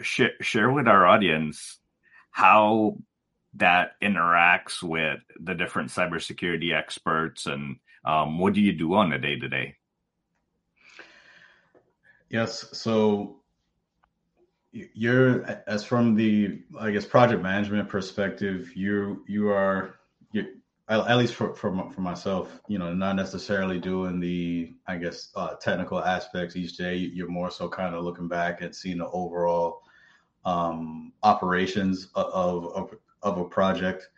share 0.00 0.32
share 0.40 0.70
with 0.70 0.86
our 0.86 1.06
audience 1.06 1.78
how 2.30 2.96
that 3.54 3.92
interacts 4.02 4.82
with 4.82 5.20
the 5.40 5.54
different 5.54 5.90
cybersecurity 5.90 6.74
experts 6.74 7.46
and 7.46 7.76
um, 8.04 8.38
what 8.38 8.52
do 8.52 8.60
you 8.60 8.72
do 8.72 8.94
on 8.94 9.12
a 9.12 9.18
day 9.18 9.38
to 9.38 9.48
day? 9.48 9.76
Yes, 12.30 12.68
so 12.76 13.40
you're 14.72 15.44
as 15.66 15.84
from 15.84 16.14
the 16.14 16.62
I 16.78 16.90
guess 16.90 17.06
project 17.06 17.42
management 17.42 17.88
perspective, 17.88 18.76
you 18.76 19.24
you 19.26 19.48
are 19.50 19.98
you 20.32 20.46
at 20.88 21.18
least 21.18 21.34
for, 21.34 21.54
for 21.54 21.90
for 21.90 22.00
myself, 22.00 22.60
you 22.68 22.78
know, 22.78 22.94
not 22.94 23.16
necessarily 23.16 23.78
doing 23.78 24.20
the, 24.20 24.72
I 24.86 24.96
guess, 24.96 25.30
uh, 25.36 25.54
technical 25.54 26.02
aspects 26.02 26.56
each 26.56 26.76
day. 26.76 26.96
You're 26.96 27.28
more 27.28 27.50
so 27.50 27.68
kind 27.68 27.94
of 27.94 28.04
looking 28.04 28.28
back 28.28 28.62
and 28.62 28.74
seeing 28.74 28.98
the 28.98 29.08
overall 29.08 29.82
um, 30.44 31.12
operations 31.22 32.08
of, 32.14 32.66
of 32.68 32.94
of 33.22 33.38
a 33.38 33.44
project, 33.44 34.08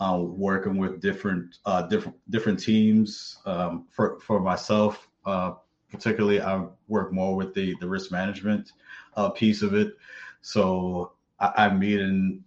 uh, 0.00 0.18
working 0.22 0.76
with 0.76 1.00
different 1.00 1.58
uh, 1.64 1.82
different 1.82 2.16
different 2.30 2.58
teams. 2.58 3.38
Um, 3.46 3.86
for 3.90 4.18
for 4.20 4.40
myself, 4.40 5.08
uh, 5.24 5.52
particularly, 5.90 6.40
I 6.40 6.66
work 6.88 7.12
more 7.12 7.36
with 7.36 7.54
the 7.54 7.74
the 7.80 7.88
risk 7.88 8.10
management 8.10 8.72
uh, 9.16 9.30
piece 9.30 9.62
of 9.62 9.74
it. 9.74 9.96
So 10.42 11.12
I, 11.40 11.52
I 11.56 11.70
meet 11.70 12.00
in 12.00 12.44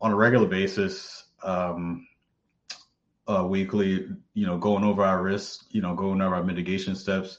on 0.00 0.12
a 0.12 0.16
regular 0.16 0.46
basis. 0.46 1.24
Um, 1.42 2.06
uh, 3.28 3.44
weekly, 3.44 4.08
you 4.34 4.46
know, 4.46 4.58
going 4.58 4.84
over 4.84 5.04
our 5.04 5.22
risks, 5.22 5.64
you 5.70 5.80
know, 5.80 5.94
going 5.94 6.20
over 6.20 6.34
our 6.34 6.42
mitigation 6.42 6.94
steps, 6.94 7.38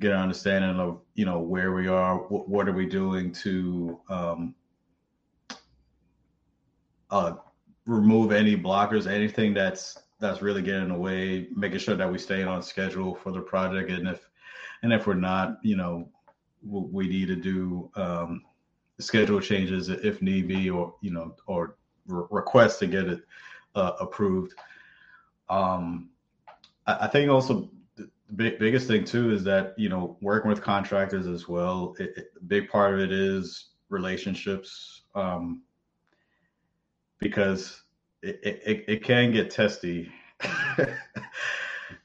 get 0.00 0.12
an 0.12 0.18
understanding 0.18 0.78
of, 0.78 1.00
you 1.14 1.24
know, 1.24 1.38
where 1.38 1.72
we 1.72 1.88
are, 1.88 2.18
what, 2.18 2.48
what 2.48 2.68
are 2.68 2.72
we 2.72 2.86
doing 2.86 3.32
to 3.32 3.98
um, 4.08 4.54
uh, 7.10 7.34
remove 7.86 8.32
any 8.32 8.56
blockers, 8.56 9.10
anything 9.10 9.54
that's 9.54 9.98
that's 10.20 10.40
really 10.40 10.62
getting 10.62 10.82
in 10.82 10.88
the 10.90 10.94
way, 10.94 11.48
making 11.56 11.78
sure 11.78 11.96
that 11.96 12.10
we 12.10 12.16
stay 12.16 12.44
on 12.44 12.62
schedule 12.62 13.14
for 13.14 13.32
the 13.32 13.40
project, 13.40 13.90
and 13.90 14.06
if 14.06 14.28
and 14.82 14.92
if 14.92 15.06
we're 15.06 15.14
not, 15.14 15.58
you 15.62 15.76
know, 15.76 16.08
we 16.62 17.08
need 17.08 17.28
to 17.28 17.36
do 17.36 17.90
um, 17.96 18.42
schedule 18.98 19.40
changes 19.40 19.88
if 19.88 20.22
need 20.22 20.48
be, 20.48 20.70
or 20.70 20.94
you 21.00 21.10
know, 21.10 21.34
or 21.46 21.76
re- 22.06 22.26
request 22.30 22.78
to 22.80 22.86
get 22.86 23.06
it 23.06 23.20
uh, 23.74 23.92
approved. 24.00 24.54
Um, 25.48 26.10
I, 26.86 26.98
I 27.02 27.06
think 27.08 27.30
also 27.30 27.70
the 27.96 28.08
big, 28.34 28.58
biggest 28.58 28.86
thing 28.86 29.04
too 29.04 29.32
is 29.32 29.44
that 29.44 29.74
you 29.76 29.88
know 29.88 30.16
working 30.20 30.48
with 30.48 30.62
contractors 30.62 31.26
as 31.26 31.48
well. 31.48 31.94
It, 31.98 32.12
it, 32.16 32.32
a 32.40 32.44
big 32.44 32.68
part 32.68 32.94
of 32.94 33.00
it 33.00 33.12
is 33.12 33.70
relationships 33.88 35.02
um, 35.14 35.62
because 37.18 37.82
it, 38.22 38.40
it, 38.42 38.84
it 38.88 39.04
can 39.04 39.32
get 39.32 39.50
testy. 39.50 40.10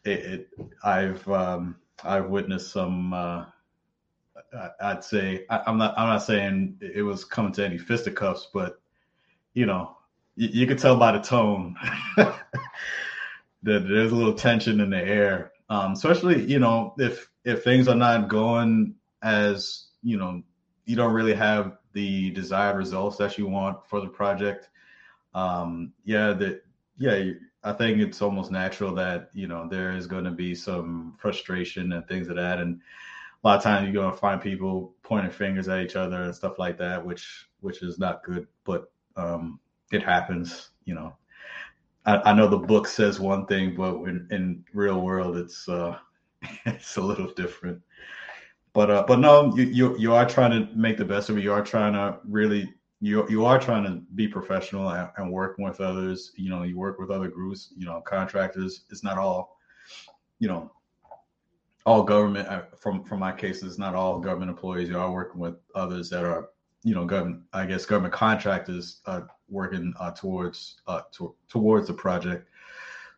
it, 0.04 0.50
I've 0.84 1.28
um, 1.30 1.76
I've 2.04 2.28
witnessed 2.28 2.72
some. 2.72 3.14
Uh, 3.14 3.46
I'd 4.82 5.04
say 5.04 5.46
I, 5.50 5.62
am 5.68 5.78
not 5.78 5.98
I'm 5.98 6.08
not 6.08 6.24
saying 6.24 6.78
it 6.82 7.02
was 7.02 7.26
coming 7.26 7.52
to 7.54 7.66
any 7.66 7.78
fisticuffs, 7.78 8.50
but 8.54 8.80
you 9.54 9.66
know 9.66 9.98
you, 10.38 10.50
you 10.52 10.68
could 10.68 10.80
tell 10.80 10.96
by 10.96 11.12
the 11.12 11.20
tone 11.20 11.76
that 12.18 12.36
there's 13.64 14.12
a 14.12 14.16
little 14.16 14.34
tension 14.34 14.80
in 14.80 14.90
the 14.90 15.04
air. 15.04 15.52
Um, 15.70 15.94
especially, 15.94 16.46
you 16.46 16.60
know, 16.60 16.94
if 16.98 17.30
if 17.44 17.64
things 17.64 17.88
are 17.88 17.96
not 17.96 18.30
going 18.30 18.96
as 19.22 19.88
you 20.04 20.18
know, 20.18 20.42
you 20.86 20.96
don't 20.96 21.14
really 21.14 21.34
have 21.34 21.78
the 21.94 22.32
desired 22.32 22.78
results 22.78 23.18
that 23.18 23.38
you 23.38 23.48
want 23.48 23.86
for 23.88 24.00
the 24.00 24.08
project. 24.08 24.70
Um, 25.34 25.94
yeah, 26.06 26.32
that 26.34 26.64
yeah, 26.98 27.32
I 27.68 27.74
think 27.74 28.00
it's 28.00 28.22
almost 28.22 28.50
natural 28.50 28.96
that 28.96 29.30
you 29.34 29.48
know 29.48 29.68
there 29.68 29.92
is 29.92 30.08
going 30.08 30.24
to 30.24 30.32
be 30.32 30.56
some 30.56 31.16
frustration 31.20 31.92
and 31.92 32.08
things 32.08 32.28
of 32.30 32.36
like 32.36 32.46
that, 32.46 32.60
and 32.60 32.80
a 33.44 33.48
lot 33.48 33.58
of 33.58 33.64
times 33.64 33.84
you're 33.84 34.02
going 34.02 34.12
to 34.12 34.18
find 34.18 34.42
people 34.42 34.94
pointing 35.04 35.32
fingers 35.32 35.68
at 35.68 35.82
each 35.82 35.96
other 35.96 36.24
and 36.24 36.36
stuff 36.36 36.58
like 36.58 36.78
that, 36.78 37.06
which 37.06 37.48
which 37.60 37.84
is 37.84 38.00
not 38.00 38.24
good, 38.24 38.48
but 38.64 38.92
um, 39.18 39.60
it 39.92 40.02
happens, 40.02 40.70
you 40.86 40.96
know. 40.96 41.14
I, 42.06 42.32
I, 42.32 42.34
know 42.34 42.48
the 42.48 42.58
book 42.58 42.88
says 42.88 43.20
one 43.20 43.46
thing, 43.48 43.76
but 43.76 43.96
in, 44.04 44.28
in 44.32 44.64
real 44.74 45.02
world, 45.02 45.36
it's 45.36 45.68
uh, 45.68 45.98
it's 46.66 46.96
a 46.96 47.02
little 47.02 47.34
different. 47.34 47.82
But 48.72 48.90
uh, 48.90 49.04
but 49.08 49.20
no, 49.20 49.54
you, 49.56 49.64
you 49.66 49.98
you 49.98 50.14
are 50.14 50.26
trying 50.26 50.52
to 50.52 50.74
make 50.74 50.98
the 50.98 51.06
best 51.06 51.30
of 51.30 51.38
it. 51.38 51.44
You 51.44 51.52
are 51.52 51.64
trying 51.64 51.94
to 51.94 52.20
really 52.24 52.74
you 53.00 53.28
you 53.30 53.46
are 53.46 53.60
trying 53.60 53.84
to 53.84 54.02
be 54.16 54.28
professional 54.28 54.90
and, 54.90 55.10
and 55.18 55.32
working 55.32 55.64
with 55.64 55.82
others. 55.82 56.32
You 56.36 56.50
know, 56.50 56.64
you 56.64 56.78
work 56.78 57.00
with 57.00 57.12
other 57.12 57.28
groups. 57.28 57.74
You 57.78 57.86
know, 57.86 58.02
contractors. 58.02 58.86
It's 58.90 59.04
not 59.04 59.18
all, 59.18 59.58
you 60.40 60.48
know, 60.48 60.72
all 61.86 62.04
government. 62.04 62.48
Uh, 62.48 62.64
from 62.80 63.04
from 63.04 63.20
my 63.20 63.32
case, 63.32 63.62
it's 63.62 63.78
not 63.78 63.96
all 63.96 64.20
government 64.20 64.50
employees. 64.50 64.90
You 64.90 65.00
are 65.00 65.12
working 65.12 65.40
with 65.40 65.56
others 65.76 66.10
that 66.10 66.24
are 66.24 66.50
you 66.84 66.96
know 66.96 67.06
government. 67.06 67.44
I 67.54 67.66
guess 67.66 67.86
government 67.86 68.14
contractors 68.14 69.02
uh, 69.06 69.22
working 69.48 69.94
uh, 70.00 70.12
towards 70.12 70.82
uh, 70.88 71.02
to, 71.14 71.36
towards 71.50 71.88
the 71.88 71.94
project. 71.94 72.50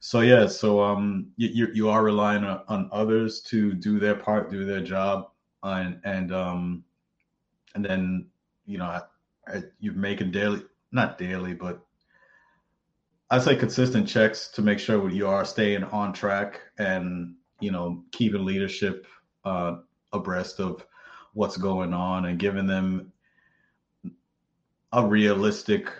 So 0.01 0.21
yeah, 0.21 0.47
so 0.47 0.81
um, 0.81 1.31
you 1.37 1.67
you 1.73 1.89
are 1.89 2.03
relying 2.03 2.43
on, 2.43 2.63
on 2.67 2.89
others 2.91 3.41
to 3.43 3.73
do 3.73 3.99
their 3.99 4.15
part, 4.15 4.49
do 4.49 4.65
their 4.65 4.81
job, 4.81 5.29
and 5.63 5.99
and 6.03 6.33
um, 6.33 6.83
and 7.75 7.83
then 7.83 8.27
you 8.65 8.77
know 8.77 9.01
you're 9.79 9.93
making 9.93 10.31
daily, 10.31 10.63
not 10.91 11.17
daily, 11.17 11.53
but 11.53 11.81
I 13.29 13.39
say 13.39 13.55
consistent 13.55 14.07
checks 14.07 14.47
to 14.49 14.61
make 14.61 14.79
sure 14.79 15.09
you 15.09 15.27
are 15.27 15.45
staying 15.45 15.83
on 15.83 16.13
track 16.13 16.61
and 16.77 17.35
you 17.59 17.71
know 17.71 18.03
keeping 18.11 18.45
leadership 18.45 19.05
uh, 19.45 19.77
abreast 20.13 20.59
of 20.59 20.85
what's 21.33 21.57
going 21.57 21.93
on 21.93 22.25
and 22.25 22.39
giving 22.39 22.65
them 22.65 23.11
a 24.93 25.05
realistic 25.05 25.91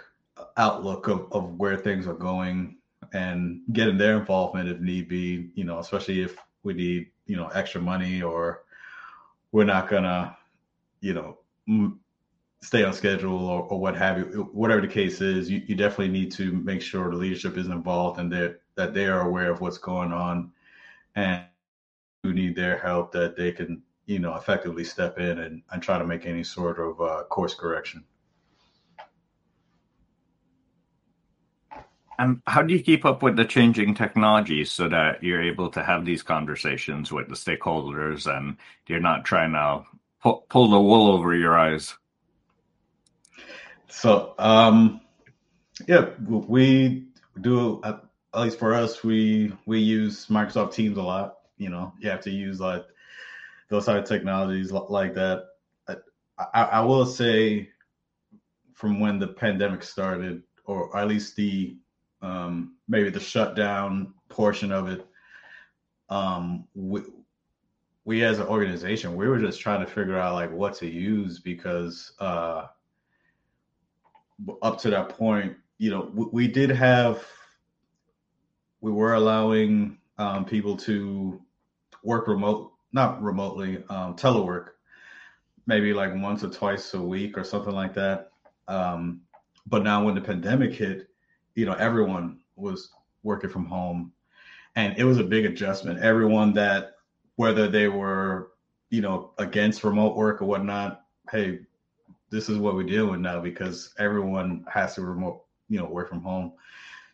outlook 0.57 1.07
of, 1.07 1.31
of 1.31 1.53
where 1.55 1.77
things 1.77 2.07
are 2.07 2.15
going 2.15 2.77
and 3.13 3.61
getting 3.73 3.97
their 3.97 4.17
involvement 4.17 4.69
if 4.69 4.79
need 4.79 5.07
be, 5.07 5.51
you 5.55 5.63
know, 5.63 5.79
especially 5.79 6.21
if 6.21 6.37
we 6.63 6.73
need, 6.73 7.07
you 7.25 7.35
know, 7.35 7.47
extra 7.49 7.81
money 7.81 8.21
or 8.21 8.63
we're 9.51 9.63
not 9.63 9.87
gonna, 9.87 10.35
you 11.01 11.13
know, 11.13 11.37
m- 11.67 11.99
stay 12.61 12.83
on 12.83 12.93
schedule 12.93 13.47
or, 13.47 13.63
or, 13.63 13.79
what 13.79 13.95
have 13.95 14.17
you, 14.17 14.49
whatever 14.51 14.81
the 14.81 14.87
case 14.87 15.21
is, 15.21 15.49
you, 15.49 15.61
you 15.65 15.75
definitely 15.75 16.09
need 16.09 16.31
to 16.31 16.51
make 16.51 16.81
sure 16.81 17.09
the 17.09 17.15
leadership 17.15 17.57
is 17.57 17.67
involved 17.67 18.19
and 18.19 18.31
that 18.31 18.59
that 18.75 18.93
they 18.93 19.07
are 19.07 19.27
aware 19.27 19.51
of 19.51 19.61
what's 19.61 19.77
going 19.77 20.11
on 20.13 20.51
and 21.15 21.43
who 22.23 22.33
need 22.33 22.55
their 22.55 22.77
help 22.77 23.11
that 23.11 23.35
they 23.35 23.51
can, 23.51 23.81
you 24.05 24.19
know, 24.19 24.35
effectively 24.35 24.83
step 24.83 25.19
in 25.19 25.39
and, 25.39 25.61
and 25.71 25.81
try 25.81 25.97
to 25.97 26.05
make 26.05 26.25
any 26.25 26.43
sort 26.43 26.79
of 26.79 26.99
uh, 27.01 27.23
course 27.23 27.53
correction. 27.53 28.03
And 32.17 32.41
how 32.45 32.61
do 32.61 32.73
you 32.73 32.83
keep 32.83 33.05
up 33.05 33.23
with 33.23 33.37
the 33.37 33.45
changing 33.45 33.95
technologies 33.95 34.71
so 34.71 34.89
that 34.89 35.23
you're 35.23 35.41
able 35.41 35.69
to 35.71 35.81
have 35.81 36.03
these 36.03 36.21
conversations 36.21 37.13
with 37.13 37.29
the 37.29 37.35
stakeholders 37.35 38.27
and 38.27 38.57
you're 38.87 38.99
not 38.99 39.23
trying 39.23 39.53
to 39.53 39.85
pull, 40.21 40.45
pull 40.49 40.69
the 40.69 40.79
wool 40.79 41.09
over 41.09 41.33
your 41.33 41.57
eyes? 41.57 41.95
So, 43.89 44.35
um, 44.37 45.01
yeah, 45.87 46.09
we 46.19 47.07
do 47.41 47.81
at, 47.83 48.03
least 48.35 48.59
for 48.59 48.73
us, 48.73 49.03
we 49.03 49.53
we 49.65 49.79
use 49.79 50.27
Microsoft 50.27 50.73
Teams 50.73 50.97
a 50.97 51.01
lot. 51.01 51.37
You 51.57 51.69
know, 51.69 51.93
you 51.99 52.09
have 52.09 52.21
to 52.21 52.29
use 52.29 52.59
like 52.59 52.85
those 53.69 53.85
type 53.85 54.03
of 54.03 54.07
technologies 54.07 54.71
like 54.71 55.15
that. 55.15 55.45
I, 55.87 56.63
I 56.63 56.81
will 56.81 57.05
say, 57.05 57.69
from 58.73 58.99
when 58.99 59.19
the 59.19 59.27
pandemic 59.27 59.83
started, 59.83 60.43
or 60.65 60.95
at 60.95 61.07
least 61.07 61.35
the 61.35 61.75
um, 62.21 62.75
maybe 62.87 63.09
the 63.09 63.19
shutdown 63.19 64.13
portion 64.29 64.71
of 64.71 64.87
it. 64.87 65.05
Um, 66.09 66.67
we, 66.73 67.01
we 68.05 68.23
as 68.23 68.39
an 68.39 68.47
organization, 68.47 69.15
we 69.15 69.27
were 69.27 69.39
just 69.39 69.59
trying 69.59 69.85
to 69.85 69.91
figure 69.91 70.17
out 70.17 70.33
like 70.33 70.51
what 70.51 70.75
to 70.75 70.87
use 70.87 71.39
because 71.39 72.13
uh, 72.19 72.67
up 74.61 74.79
to 74.81 74.89
that 74.89 75.09
point, 75.09 75.55
you 75.77 75.89
know, 75.89 76.11
we, 76.13 76.25
we 76.31 76.47
did 76.47 76.69
have, 76.69 77.25
we 78.81 78.91
were 78.91 79.13
allowing 79.13 79.97
um, 80.17 80.45
people 80.45 80.75
to 80.77 81.41
work 82.03 82.27
remote, 82.27 82.73
not 82.91 83.21
remotely, 83.21 83.83
um, 83.89 84.15
telework, 84.15 84.69
maybe 85.67 85.93
like 85.93 86.11
once 86.15 86.43
or 86.43 86.49
twice 86.49 86.93
a 86.93 87.01
week 87.01 87.37
or 87.37 87.43
something 87.43 87.73
like 87.73 87.93
that. 87.93 88.31
Um, 88.67 89.21
but 89.67 89.83
now 89.83 90.03
when 90.03 90.15
the 90.15 90.21
pandemic 90.21 90.73
hit, 90.73 91.09
you 91.55 91.65
know, 91.65 91.73
everyone 91.73 92.39
was 92.55 92.91
working 93.23 93.49
from 93.49 93.65
home 93.65 94.11
and 94.75 94.97
it 94.97 95.03
was 95.03 95.17
a 95.17 95.23
big 95.23 95.45
adjustment. 95.45 95.99
Everyone 95.99 96.53
that, 96.53 96.93
whether 97.35 97.67
they 97.67 97.87
were, 97.87 98.51
you 98.89 99.01
know, 99.01 99.31
against 99.37 99.83
remote 99.83 100.15
work 100.15 100.41
or 100.41 100.45
whatnot, 100.45 101.03
hey, 101.31 101.59
this 102.29 102.49
is 102.49 102.57
what 102.57 102.75
we're 102.75 103.07
with 103.09 103.19
now 103.19 103.39
because 103.39 103.93
everyone 103.97 104.65
has 104.71 104.95
to 104.95 105.01
remote, 105.01 105.43
you 105.67 105.79
know, 105.79 105.85
work 105.85 106.09
from 106.09 106.21
home. 106.21 106.53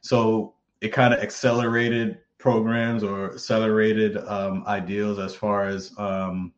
So 0.01 0.53
it 0.81 0.89
kind 0.89 1.13
of 1.13 1.19
accelerated 1.19 2.19
programs 2.37 3.03
or 3.03 3.33
accelerated 3.33 4.17
um, 4.17 4.63
ideals 4.67 5.19
as 5.19 5.33
far 5.33 5.65
as, 5.65 5.93
um, 5.97 6.53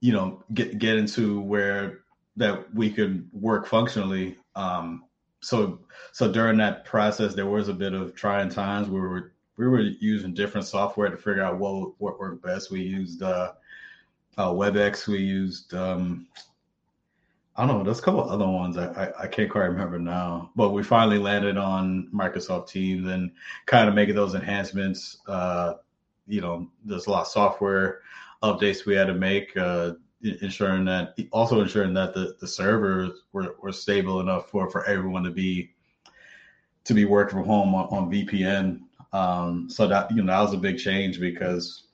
you 0.00 0.12
know, 0.12 0.42
get 0.54 0.78
get 0.78 0.96
into 0.96 1.40
where 1.40 2.00
that 2.36 2.72
we 2.74 2.90
could 2.90 3.28
work 3.32 3.66
functionally 3.66 4.36
um, 4.56 5.04
so 5.46 5.80
so 6.12 6.30
during 6.32 6.56
that 6.58 6.84
process, 6.84 7.34
there 7.34 7.46
was 7.46 7.68
a 7.68 7.74
bit 7.74 7.92
of 7.92 8.14
trying 8.14 8.48
times 8.48 8.88
where 8.88 9.02
we 9.02 9.08
were, 9.08 9.32
we 9.58 9.68
were 9.68 9.80
using 9.80 10.34
different 10.34 10.66
software 10.66 11.08
to 11.08 11.16
figure 11.16 11.44
out 11.44 11.58
what 11.58 11.92
what 12.00 12.18
worked 12.18 12.42
best. 12.42 12.70
We 12.70 12.82
used 12.82 13.22
uh, 13.22 13.52
uh, 14.36 14.50
WebEx. 14.50 15.06
We 15.06 15.18
used 15.18 15.74
um, 15.74 16.26
I 17.56 17.66
don't 17.66 17.78
know. 17.78 17.84
There's 17.84 18.00
a 18.00 18.02
couple 18.02 18.28
other 18.28 18.46
ones 18.46 18.76
I, 18.76 18.86
I, 18.86 19.22
I 19.22 19.26
can't 19.28 19.50
quite 19.50 19.64
remember 19.64 19.98
now, 19.98 20.50
but 20.56 20.70
we 20.70 20.82
finally 20.82 21.18
landed 21.18 21.56
on 21.56 22.08
Microsoft 22.14 22.68
Teams 22.68 23.08
and 23.08 23.32
kind 23.64 23.88
of 23.88 23.94
making 23.94 24.14
those 24.14 24.34
enhancements. 24.34 25.18
Uh, 25.26 25.74
you 26.26 26.42
know, 26.42 26.68
there's 26.84 27.06
a 27.06 27.10
lot 27.10 27.22
of 27.22 27.28
software 27.28 28.00
updates 28.42 28.84
we 28.84 28.94
had 28.94 29.06
to 29.06 29.14
make, 29.14 29.56
uh, 29.56 29.92
ensuring 30.42 30.84
that 30.84 31.14
also 31.32 31.62
ensuring 31.62 31.94
that 31.94 32.12
the, 32.12 32.36
the 32.40 32.46
servers 32.46 33.22
were, 33.32 33.56
were 33.62 33.72
stable 33.72 34.20
enough 34.20 34.50
for, 34.50 34.68
for 34.68 34.84
everyone 34.86 35.22
to 35.22 35.30
be 35.30 35.70
to 36.84 36.94
be 36.94 37.04
working 37.04 37.38
from 37.38 37.46
home 37.46 37.74
on, 37.74 37.86
on 37.86 38.10
VPN. 38.10 38.80
Um, 39.12 39.70
so 39.70 39.86
that 39.88 40.10
you 40.10 40.22
know 40.22 40.32
that 40.32 40.42
was 40.42 40.52
a 40.52 40.58
big 40.58 40.78
change 40.78 41.20
because 41.20 41.84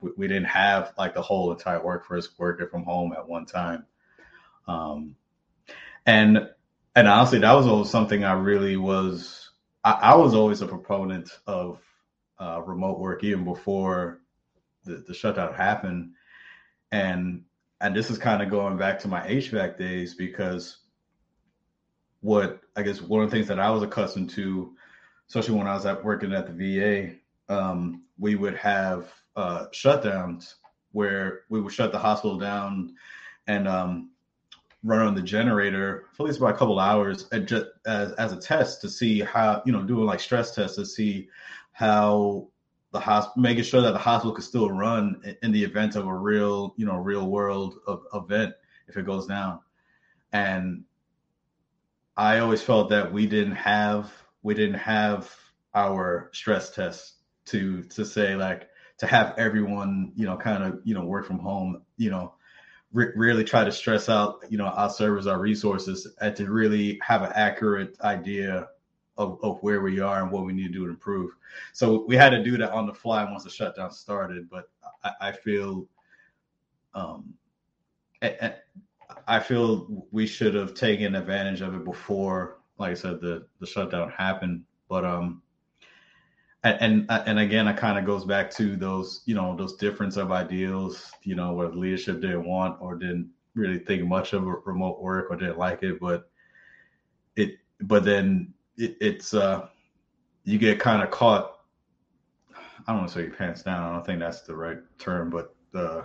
we, 0.00 0.10
we 0.16 0.28
didn't 0.28 0.46
have 0.46 0.92
like 0.98 1.14
the 1.14 1.22
whole 1.22 1.52
entire 1.52 1.82
workforce 1.84 2.28
working 2.38 2.68
from 2.68 2.84
home 2.84 3.12
at 3.12 3.28
one 3.28 3.46
time. 3.46 3.86
Um, 4.66 5.16
and 6.06 6.48
and 6.96 7.08
honestly, 7.08 7.40
that 7.40 7.52
was 7.52 7.66
always 7.66 7.90
something 7.90 8.24
I 8.24 8.32
really 8.32 8.76
was. 8.76 9.50
I, 9.82 9.92
I 9.92 10.14
was 10.14 10.34
always 10.34 10.62
a 10.62 10.66
proponent 10.66 11.30
of 11.46 11.80
uh, 12.38 12.62
remote 12.64 12.98
work 12.98 13.24
even 13.24 13.44
before 13.44 14.20
the, 14.84 14.96
the 15.06 15.14
shutdown 15.14 15.54
happened, 15.54 16.12
and 16.92 17.44
and 17.80 17.94
this 17.96 18.10
is 18.10 18.18
kind 18.18 18.42
of 18.42 18.50
going 18.50 18.76
back 18.76 18.98
to 19.00 19.08
my 19.08 19.20
HVAC 19.26 19.76
days 19.78 20.14
because 20.14 20.78
what 22.20 22.62
I 22.76 22.82
guess 22.82 23.00
one 23.00 23.22
of 23.22 23.30
the 23.30 23.36
things 23.36 23.48
that 23.48 23.60
I 23.60 23.70
was 23.70 23.82
accustomed 23.82 24.30
to, 24.30 24.74
especially 25.28 25.56
when 25.56 25.66
I 25.66 25.74
was 25.74 25.84
at 25.84 26.04
working 26.04 26.32
at 26.32 26.46
the 26.46 27.18
VA, 27.48 27.54
um, 27.54 28.03
we 28.18 28.34
would 28.34 28.56
have 28.56 29.12
uh, 29.36 29.66
shutdowns 29.72 30.54
where 30.92 31.40
we 31.48 31.60
would 31.60 31.72
shut 31.72 31.92
the 31.92 31.98
hospital 31.98 32.38
down 32.38 32.94
and 33.46 33.66
um, 33.66 34.10
run 34.84 35.06
on 35.06 35.14
the 35.14 35.22
generator 35.22 36.06
for 36.12 36.22
at 36.22 36.26
least 36.26 36.38
about 36.38 36.54
a 36.54 36.58
couple 36.58 36.78
hours 36.78 37.26
just 37.44 37.66
as, 37.86 38.12
as 38.12 38.32
a 38.32 38.36
test 38.36 38.80
to 38.80 38.88
see 38.88 39.20
how 39.20 39.62
you 39.66 39.72
know 39.72 39.82
doing 39.82 40.04
like 40.04 40.20
stress 40.20 40.54
tests 40.54 40.76
to 40.76 40.86
see 40.86 41.28
how 41.72 42.46
the 42.92 43.00
hospital 43.00 43.42
making 43.42 43.64
sure 43.64 43.80
that 43.80 43.92
the 43.92 43.98
hospital 43.98 44.32
could 44.32 44.44
still 44.44 44.70
run 44.70 45.20
in 45.42 45.50
the 45.50 45.64
event 45.64 45.96
of 45.96 46.06
a 46.06 46.14
real 46.14 46.74
you 46.76 46.86
know 46.86 46.96
real 46.96 47.28
world 47.28 47.76
of, 47.86 48.02
event 48.14 48.54
if 48.86 48.96
it 48.96 49.06
goes 49.06 49.26
down. 49.26 49.58
And 50.32 50.84
i 52.16 52.38
always 52.38 52.62
felt 52.62 52.88
that 52.90 53.12
we 53.12 53.26
didn't 53.26 53.56
have 53.56 54.12
we 54.42 54.54
didn't 54.54 54.78
have 54.78 55.34
our 55.74 56.30
stress 56.32 56.70
tests 56.70 57.14
to 57.46 57.82
to 57.84 58.04
say 58.04 58.34
like 58.36 58.68
to 58.98 59.06
have 59.06 59.34
everyone 59.38 60.12
you 60.14 60.26
know 60.26 60.36
kind 60.36 60.62
of 60.62 60.80
you 60.84 60.94
know 60.94 61.04
work 61.04 61.26
from 61.26 61.38
home 61.38 61.82
you 61.96 62.10
know 62.10 62.34
re- 62.94 63.12
really 63.16 63.44
try 63.44 63.64
to 63.64 63.72
stress 63.72 64.08
out, 64.08 64.44
you 64.48 64.56
know, 64.56 64.66
our 64.66 64.88
servers, 64.88 65.26
our 65.26 65.38
resources, 65.38 66.08
and 66.22 66.34
to 66.36 66.50
really 66.50 66.98
have 67.02 67.22
an 67.22 67.32
accurate 67.34 68.00
idea 68.00 68.68
of, 69.18 69.38
of 69.42 69.58
where 69.62 69.82
we 69.82 70.00
are 70.00 70.22
and 70.22 70.30
what 70.30 70.44
we 70.46 70.52
need 70.52 70.68
to 70.68 70.72
do 70.72 70.84
to 70.86 70.90
improve. 70.90 71.32
So 71.72 72.04
we 72.06 72.16
had 72.16 72.30
to 72.30 72.42
do 72.42 72.56
that 72.56 72.70
on 72.70 72.86
the 72.86 72.94
fly 72.94 73.24
once 73.24 73.44
the 73.44 73.50
shutdown 73.50 73.90
started. 73.90 74.48
But 74.48 74.70
I, 75.04 75.12
I 75.20 75.32
feel, 75.32 75.86
um, 76.94 77.34
I, 78.22 78.54
I 79.26 79.40
feel 79.40 80.06
we 80.10 80.26
should 80.26 80.54
have 80.54 80.74
taken 80.74 81.14
advantage 81.14 81.60
of 81.60 81.74
it 81.74 81.84
before, 81.84 82.60
like 82.78 82.92
I 82.92 82.94
said, 82.94 83.20
the 83.20 83.46
the 83.60 83.66
shutdown 83.66 84.10
happened. 84.10 84.64
But 84.88 85.04
um, 85.04 85.42
and 86.64 87.06
and, 87.10 87.38
again, 87.38 87.68
it 87.68 87.76
kind 87.76 87.98
of 87.98 88.06
goes 88.06 88.24
back 88.24 88.50
to 88.52 88.76
those 88.76 89.22
you 89.26 89.34
know 89.34 89.54
those 89.56 89.76
difference 89.76 90.16
of 90.16 90.32
ideals. 90.32 91.12
You 91.22 91.34
know, 91.34 91.52
where 91.52 91.68
leadership 91.68 92.20
didn't 92.20 92.46
want 92.46 92.80
or 92.80 92.96
didn't 92.96 93.30
really 93.54 93.78
think 93.78 94.06
much 94.06 94.32
of 94.32 94.44
remote 94.64 95.00
work 95.00 95.30
or 95.30 95.36
didn't 95.36 95.58
like 95.58 95.82
it, 95.82 96.00
but 96.00 96.30
it 97.36 97.58
but 97.82 98.04
then 98.04 98.52
it, 98.76 98.96
it's 99.00 99.34
uh 99.34 99.68
you 100.44 100.58
get 100.58 100.80
kind 100.80 101.02
of 101.02 101.10
caught. 101.10 101.58
I 102.86 102.92
don't 102.92 102.98
want 102.98 103.12
to 103.12 103.14
say 103.14 103.28
pants 103.28 103.62
down. 103.62 103.82
I 103.82 103.92
don't 103.94 104.04
think 104.04 104.20
that's 104.20 104.42
the 104.42 104.54
right 104.54 104.78
term, 104.98 105.30
but 105.30 105.54
uh, 105.74 106.02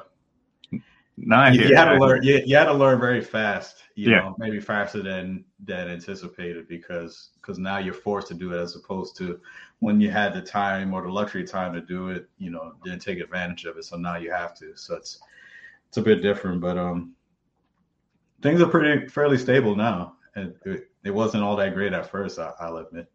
no, 1.22 1.48
you, 1.48 1.70
you 1.70 1.76
had 1.76 1.94
to 1.94 1.98
learn. 1.98 2.24
You, 2.24 2.42
you, 2.46 2.56
had 2.56 2.66
to 2.66 2.74
learn 2.74 3.00
very 3.00 3.22
fast. 3.22 3.84
You 3.96 4.12
yeah. 4.12 4.20
know, 4.20 4.36
maybe 4.38 4.60
faster 4.60 5.02
than 5.02 5.44
than 5.64 5.90
anticipated 5.90 6.68
because 6.68 7.32
because 7.36 7.60
now 7.60 7.78
you're 7.78 7.94
forced 7.94 8.28
to 8.30 8.34
do 8.34 8.54
it 8.54 8.58
as 8.58 8.76
opposed 8.76 9.18
to 9.18 9.40
when 9.80 10.00
you 10.00 10.12
had 10.12 10.34
the 10.34 10.42
time 10.42 10.94
or 10.94 11.02
the 11.02 11.12
luxury 11.12 11.44
time 11.46 11.74
to 11.74 11.82
do 11.82 12.10
it. 12.10 12.30
You 12.38 12.52
know, 12.52 12.74
didn't 12.84 13.02
take 13.02 13.20
advantage 13.20 13.66
of 13.66 13.78
it, 13.78 13.86
so 13.86 13.98
now 13.98 14.18
you 14.18 14.32
have 14.32 14.56
to. 14.60 14.76
So 14.76 14.96
it's 14.96 15.20
it's 15.88 15.98
a 15.98 16.02
bit 16.02 16.22
different, 16.22 16.62
but 16.62 16.78
um, 16.78 17.16
things 18.42 18.62
are 18.62 18.68
pretty 18.68 19.08
fairly 19.08 19.38
stable 19.38 19.76
now. 19.76 20.16
And 20.36 20.54
it, 20.66 20.90
it 21.04 21.12
wasn't 21.12 21.44
all 21.44 21.56
that 21.58 21.74
great 21.74 21.94
at 21.94 22.10
first. 22.10 22.40
I, 22.40 22.52
I'll 22.60 22.78
admit. 22.78 23.12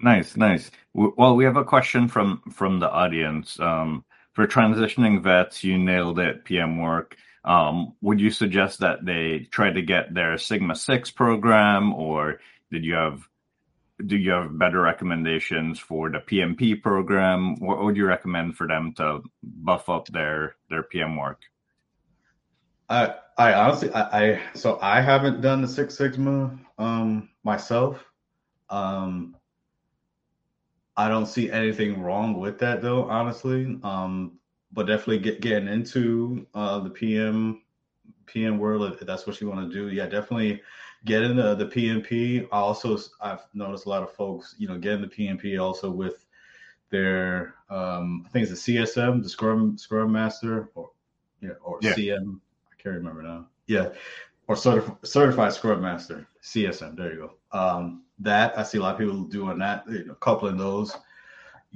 Nice, 0.00 0.36
nice. 0.36 0.70
Well, 0.94 1.34
we 1.34 1.44
have 1.44 1.56
a 1.56 1.64
question 1.64 2.06
from 2.06 2.42
from 2.52 2.78
the 2.78 2.90
audience. 2.90 3.58
Um, 3.60 4.04
for 4.38 4.46
transitioning 4.46 5.20
vets, 5.20 5.64
you 5.64 5.76
nailed 5.76 6.20
it. 6.20 6.44
PM 6.44 6.80
work. 6.80 7.16
Um, 7.44 7.94
would 8.00 8.20
you 8.20 8.30
suggest 8.30 8.78
that 8.78 9.04
they 9.04 9.48
try 9.50 9.72
to 9.72 9.82
get 9.82 10.14
their 10.14 10.38
Sigma 10.38 10.76
Six 10.76 11.10
program, 11.10 11.92
or 11.92 12.38
did 12.70 12.84
you 12.84 12.94
have 12.94 13.28
do 14.06 14.16
you 14.16 14.30
have 14.30 14.56
better 14.56 14.80
recommendations 14.80 15.80
for 15.80 16.08
the 16.08 16.20
PMP 16.20 16.80
program? 16.80 17.58
What 17.58 17.82
would 17.82 17.96
you 17.96 18.06
recommend 18.06 18.56
for 18.56 18.68
them 18.68 18.92
to 18.98 19.24
buff 19.42 19.88
up 19.88 20.06
their 20.06 20.54
their 20.70 20.84
PM 20.84 21.16
work? 21.16 21.40
I 22.88 23.16
I 23.36 23.54
honestly 23.54 23.90
I, 23.90 24.02
I 24.02 24.40
so 24.54 24.78
I 24.80 25.00
haven't 25.00 25.40
done 25.40 25.62
the 25.62 25.68
Six 25.68 25.98
Sigma 25.98 26.56
um, 26.78 27.28
myself. 27.42 28.04
Um, 28.70 29.34
I 30.98 31.08
don't 31.08 31.26
see 31.26 31.50
anything 31.50 32.02
wrong 32.02 32.38
with 32.38 32.58
that 32.58 32.82
though, 32.82 33.04
honestly. 33.04 33.78
Um, 33.84 34.32
but 34.72 34.86
definitely 34.86 35.20
get 35.20 35.40
getting 35.40 35.68
into 35.68 36.46
uh, 36.54 36.80
the 36.80 36.90
PM 36.90 37.62
PM 38.26 38.58
world 38.58 38.92
if 38.92 39.00
that's 39.00 39.26
what 39.26 39.40
you 39.40 39.48
want 39.48 39.70
to 39.70 39.72
do. 39.72 39.94
Yeah, 39.94 40.06
definitely 40.06 40.60
get 41.04 41.22
into 41.22 41.54
the 41.54 41.66
PMP. 41.66 42.46
I 42.52 42.58
also 42.58 42.98
I've 43.20 43.46
noticed 43.54 43.86
a 43.86 43.88
lot 43.88 44.02
of 44.02 44.12
folks, 44.12 44.56
you 44.58 44.66
know, 44.66 44.76
getting 44.76 45.00
the 45.00 45.06
PMP 45.06 45.62
also 45.62 45.88
with 45.90 46.26
their 46.90 47.54
um, 47.70 48.24
I 48.26 48.30
think 48.30 48.48
it's 48.48 48.64
the 48.64 48.74
CSM, 48.74 49.22
the 49.22 49.28
Scrum 49.28 49.78
Scrum 49.78 50.10
Master, 50.10 50.68
or 50.74 50.90
yeah, 51.40 51.50
or 51.62 51.78
yeah. 51.80 51.94
CM. 51.94 52.40
I 52.72 52.82
can't 52.82 52.96
remember 52.96 53.22
now. 53.22 53.46
Yeah, 53.68 53.90
or 54.48 54.56
certif- 54.56 55.06
certified 55.06 55.52
Scrum 55.52 55.80
Master, 55.80 56.26
CSM. 56.42 56.96
There 56.96 57.12
you 57.12 57.30
go. 57.52 57.58
Um, 57.58 58.02
that 58.20 58.58
I 58.58 58.62
see 58.62 58.78
a 58.78 58.82
lot 58.82 58.94
of 58.94 58.98
people 58.98 59.22
doing 59.24 59.58
that, 59.58 59.84
you 59.88 60.04
know, 60.04 60.14
coupling 60.14 60.56
those, 60.56 60.96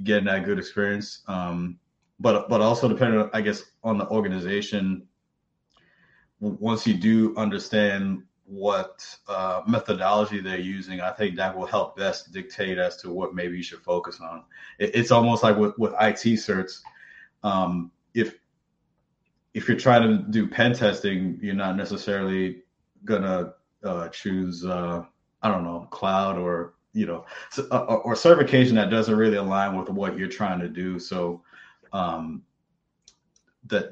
getting 0.03 0.25
that 0.25 0.45
good 0.45 0.59
experience. 0.59 1.23
Um, 1.27 1.79
but 2.19 2.49
but 2.49 2.61
also 2.61 2.87
depending, 2.87 3.29
I 3.33 3.41
guess, 3.41 3.63
on 3.83 3.97
the 3.97 4.07
organization. 4.07 5.07
Once 6.39 6.85
you 6.85 6.93
do 6.95 7.33
understand 7.37 8.23
what 8.45 9.05
uh, 9.29 9.61
methodology 9.65 10.41
they're 10.41 10.59
using, 10.59 10.99
I 10.99 11.11
think 11.11 11.37
that 11.37 11.57
will 11.57 11.65
help 11.65 11.95
best 11.95 12.33
dictate 12.33 12.77
as 12.77 12.97
to 12.97 13.11
what 13.11 13.33
maybe 13.33 13.57
you 13.57 13.63
should 13.63 13.79
focus 13.79 14.19
on. 14.21 14.43
It, 14.77 14.91
it's 14.93 15.11
almost 15.11 15.43
like 15.43 15.57
with, 15.57 15.77
with 15.77 15.93
IT 15.93 16.23
certs. 16.39 16.81
Um, 17.43 17.91
if 18.13 18.35
if 19.53 19.67
you're 19.67 19.77
trying 19.77 20.01
to 20.01 20.23
do 20.31 20.47
pen 20.47 20.73
testing, 20.73 21.39
you're 21.41 21.55
not 21.55 21.77
necessarily 21.77 22.63
gonna 23.05 23.53
uh, 23.83 24.09
choose 24.09 24.65
uh, 24.65 25.03
I 25.43 25.49
don't 25.49 25.63
know, 25.63 25.87
cloud 25.91 26.37
or 26.37 26.73
you 26.93 27.05
know, 27.07 27.25
uh, 27.57 27.63
uh, 27.71 28.01
or 28.03 28.15
certification 28.15 28.75
that 28.75 28.89
doesn't 28.89 29.15
really 29.15 29.37
align 29.37 29.77
with 29.77 29.89
what 29.89 30.17
you're 30.17 30.27
trying 30.27 30.59
to 30.59 30.69
do. 30.69 30.99
So, 30.99 31.41
um, 31.91 32.43
that 33.67 33.91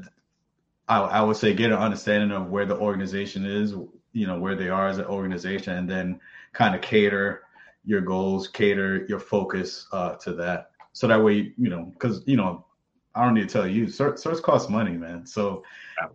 I, 0.88 1.00
I 1.00 1.22
would 1.22 1.38
say 1.38 1.54
get 1.54 1.72
an 1.72 1.78
understanding 1.78 2.32
of 2.32 2.50
where 2.50 2.66
the 2.66 2.78
organization 2.78 3.46
is, 3.46 3.72
you 4.14 4.28
know, 4.28 4.40
where 4.40 4.56
they 4.56 4.70
are 4.70 4.88
as 4.88 4.98
an 4.98 5.06
organization, 5.06 5.78
and 5.78 5.90
then 5.90 6.20
kind 6.54 6.76
of 6.76 6.82
cater 6.82 7.44
your 7.86 8.02
goals, 8.02 8.48
cater 8.48 9.06
your 9.08 9.20
focus 9.20 9.88
uh, 9.92 10.16
to 10.18 10.34
that. 10.34 10.72
So 10.94 11.08
that 11.08 11.24
way, 11.24 11.54
you 11.58 11.70
know, 11.70 11.86
because 11.94 12.22
you 12.28 12.38
know, 12.38 12.66
I 13.16 13.24
don't 13.24 13.34
need 13.34 13.50
to 13.50 13.54
tell 13.54 13.68
you, 13.68 13.86
certs, 13.86 14.26
certs 14.26 14.42
cost 14.42 14.70
money, 14.70 14.92
man. 14.92 15.26
So 15.26 15.64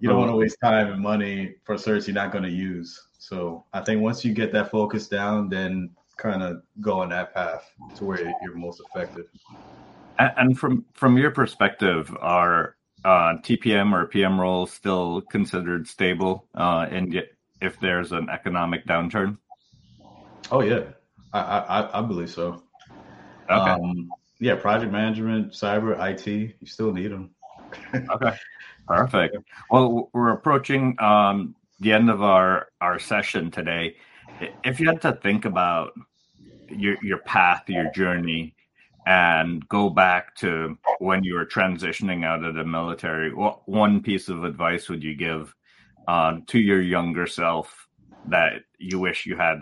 you 0.01 0.09
don't 0.09 0.19
want 0.19 0.31
to 0.31 0.37
waste 0.37 0.57
time 0.63 0.93
and 0.93 1.01
money 1.01 1.55
for 1.65 1.77
certs 1.77 2.07
you're 2.07 2.15
not 2.15 2.33
going 2.33 2.45
to 2.45 2.51
use. 2.51 3.09
So 3.19 3.65
I 3.73 3.81
think 3.81 4.03
once 4.03 4.25
you 4.25 4.33
get 4.33 4.53
that 4.53 4.71
focus 4.71 5.09
down, 5.09 5.49
then 5.49 5.91
kind 6.17 6.43
of 6.43 6.63
go 6.81 7.01
on 7.01 7.11
that 7.11 7.35
path 7.35 7.71
to 7.97 8.05
where 8.05 8.33
you're 8.43 8.55
most 8.55 8.81
effective. 8.81 9.27
And 10.19 10.59
from 10.59 10.87
from 10.95 11.19
your 11.19 11.31
perspective, 11.31 12.17
are 12.21 12.77
uh, 13.05 13.37
TPM 13.43 13.93
or 13.93 14.07
PM 14.07 14.41
roles 14.41 14.73
still 14.73 15.21
considered 15.21 15.87
stable? 15.87 16.47
Uh, 16.55 16.87
and 16.91 17.23
if 17.61 17.79
there's 17.81 18.13
an 18.13 18.31
economic 18.31 18.87
downturn? 18.87 19.37
Oh 20.51 20.63
yeah, 20.63 20.85
I 21.35 21.41
I, 21.41 21.99
I 21.99 22.03
believe 22.03 22.31
so. 22.31 22.63
Okay. 23.51 23.71
Um, 23.71 24.11
yeah, 24.39 24.55
project 24.57 24.93
management, 24.93 25.53
cyber, 25.53 25.99
IT, 25.99 26.27
you 26.27 26.67
still 26.67 26.93
need 26.93 27.09
them. 27.09 27.31
okay, 27.95 28.37
perfect. 28.87 29.37
Well, 29.71 30.11
we're 30.13 30.33
approaching 30.33 30.97
um, 31.01 31.55
the 31.81 31.93
end 31.93 32.11
of 32.11 32.23
our 32.23 32.69
our 32.81 32.99
session 32.99 33.51
today. 33.51 33.97
If 34.65 34.81
you 34.81 34.87
had 34.89 35.01
to 35.03 35.13
think 35.13 35.45
about 35.45 35.93
your 36.69 36.97
your 37.03 37.19
path, 37.19 37.65
your 37.69 37.91
journey, 37.93 38.55
and 39.07 39.67
go 39.69 39.89
back 39.89 40.35
to 40.37 40.77
when 40.99 41.25
you 41.25 41.35
were 41.35 41.47
transitioning 41.47 42.25
out 42.25 42.45
of 42.45 42.55
the 42.55 42.65
military, 42.65 43.33
what 43.33 43.67
one 43.69 44.03
piece 44.03 44.29
of 44.29 44.45
advice 44.45 44.89
would 44.89 45.03
you 45.03 45.15
give 45.15 45.55
um, 46.09 46.43
to 46.47 46.59
your 46.59 46.83
younger 46.83 47.27
self 47.27 47.87
that 48.29 48.63
you 48.79 48.99
wish 48.99 49.25
you 49.25 49.37
had? 49.37 49.61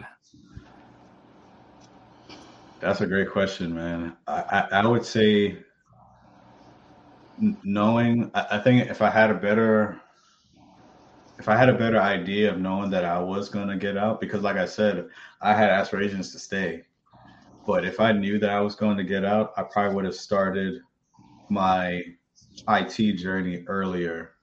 That's 2.81 3.01
a 3.01 3.07
great 3.07 3.31
question, 3.31 3.75
man. 3.75 4.17
I, 4.27 4.67
I, 4.73 4.81
I 4.81 4.87
would 4.87 5.05
say 5.05 5.59
knowing. 7.39 8.31
I, 8.35 8.47
I 8.53 8.59
think 8.59 8.91
if 8.91 9.03
I 9.03 9.11
had 9.11 9.31
a 9.31 9.35
better 9.35 10.01
if 11.39 11.49
I 11.49 11.57
had 11.57 11.69
a 11.69 11.75
better 11.75 12.01
idea 12.01 12.53
of 12.53 12.61
knowing 12.61 12.91
that 12.91 13.05
I 13.05 13.19
was 13.19 13.49
going 13.49 13.69
to 13.69 13.77
get 13.77 13.97
out, 13.97 14.21
because 14.21 14.43
like 14.43 14.57
I 14.57 14.67
said, 14.67 15.09
I 15.41 15.53
had 15.53 15.71
aspirations 15.71 16.31
to 16.33 16.39
stay. 16.39 16.85
But 17.67 17.85
if 17.85 17.99
I 17.99 18.13
knew 18.13 18.39
that 18.39 18.51
I 18.51 18.61
was 18.61 18.77
going 18.77 18.97
to 18.99 19.05
get 19.05 19.25
out, 19.25 19.53
I 19.57 19.63
probably 19.63 19.95
would 19.97 20.05
have 20.05 20.15
started 20.15 20.81
my 21.49 22.03
IT 22.69 23.17
journey 23.17 23.65
earlier 23.67 24.34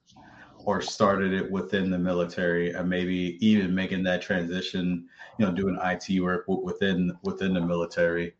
or 0.65 0.81
started 0.81 1.33
it 1.33 1.49
within 1.49 1.89
the 1.89 1.97
military 1.97 2.71
and 2.71 2.89
maybe 2.89 3.37
even 3.45 3.73
making 3.73 4.03
that 4.03 4.21
transition, 4.21 5.07
you 5.37 5.45
know, 5.45 5.51
doing 5.51 5.77
IT 5.83 6.21
work 6.21 6.45
within 6.47 7.11
within 7.23 7.53
the 7.53 7.61
military. 7.61 8.33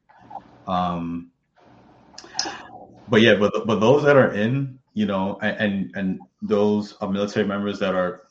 Um 0.68 1.32
but 3.08 3.22
yeah, 3.22 3.36
but 3.36 3.66
but 3.66 3.80
those 3.80 4.04
that 4.04 4.16
are 4.16 4.34
in, 4.34 4.80
you 4.94 5.06
know, 5.06 5.38
and 5.42 5.92
and 5.96 6.20
those 6.42 6.96
military 7.02 7.46
members 7.46 7.80
that 7.80 7.96
are 7.96 8.24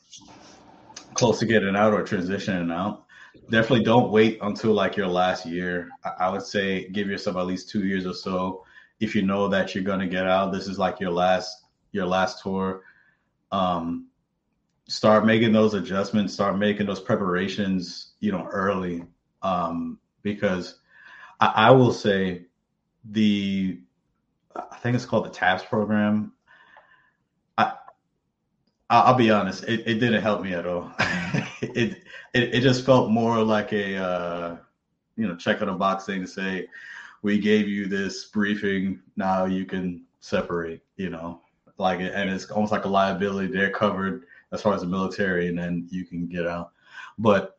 close 1.13 1.39
to 1.39 1.45
getting 1.45 1.75
out 1.75 1.93
or 1.93 2.03
transitioning 2.03 2.73
out, 2.73 3.05
definitely 3.49 3.83
don't 3.83 4.11
wait 4.11 4.39
until 4.41 4.73
like 4.73 4.95
your 4.95 5.07
last 5.07 5.45
year. 5.45 5.89
I, 6.03 6.25
I 6.25 6.29
would 6.29 6.43
say 6.43 6.87
give 6.89 7.07
yourself 7.07 7.35
at 7.37 7.45
least 7.45 7.69
two 7.69 7.85
years 7.85 8.05
or 8.05 8.13
so. 8.13 8.65
If 8.99 9.15
you 9.15 9.23
know 9.23 9.47
that 9.49 9.75
you're 9.75 9.83
gonna 9.83 10.07
get 10.07 10.27
out, 10.27 10.51
this 10.51 10.67
is 10.67 10.79
like 10.79 10.99
your 10.99 11.11
last 11.11 11.65
your 11.91 12.05
last 12.05 12.41
tour. 12.41 12.83
Um, 13.51 14.07
start 14.87 15.25
making 15.25 15.53
those 15.53 15.73
adjustments, 15.73 16.33
start 16.33 16.57
making 16.57 16.85
those 16.85 16.99
preparations, 16.99 18.11
you 18.19 18.31
know, 18.31 18.47
early. 18.51 19.03
Um, 19.41 19.99
because 20.21 20.79
I, 21.39 21.47
I 21.47 21.71
will 21.71 21.93
say 21.93 22.45
the 23.05 23.79
I 24.55 24.77
think 24.77 24.95
it's 24.95 25.05
called 25.05 25.25
the 25.25 25.29
TAPS 25.29 25.65
program. 25.65 26.33
I 27.57 27.73
I'll 28.89 29.15
be 29.15 29.31
honest, 29.31 29.63
it, 29.63 29.87
it 29.87 29.99
didn't 29.99 30.21
help 30.21 30.41
me 30.41 30.53
at 30.53 30.67
all. 30.67 30.91
it, 31.61 32.03
it 32.33 32.55
it 32.55 32.61
just 32.61 32.85
felt 32.85 33.09
more 33.09 33.43
like 33.43 33.71
a 33.73 33.97
uh, 33.97 34.57
you 35.15 35.27
know 35.27 35.35
check 35.35 35.61
on 35.61 35.69
a 35.69 35.75
box 35.75 36.05
thing 36.05 36.21
to 36.21 36.27
say 36.27 36.67
we 37.21 37.37
gave 37.37 37.67
you 37.67 37.87
this 37.87 38.25
briefing, 38.25 39.01
now 39.15 39.45
you 39.45 39.65
can 39.65 40.05
separate. 40.19 40.81
You 40.97 41.09
know, 41.09 41.41
like 41.81 41.99
it 41.99 42.13
and 42.13 42.29
it's 42.29 42.49
almost 42.51 42.71
like 42.71 42.85
a 42.85 42.89
liability. 42.89 43.51
They're 43.51 43.71
covered 43.71 44.23
as 44.51 44.61
far 44.61 44.73
as 44.73 44.81
the 44.81 44.87
military, 44.87 45.47
and 45.47 45.57
then 45.57 45.87
you 45.89 46.05
can 46.05 46.27
get 46.27 46.47
out. 46.47 46.71
But 47.17 47.57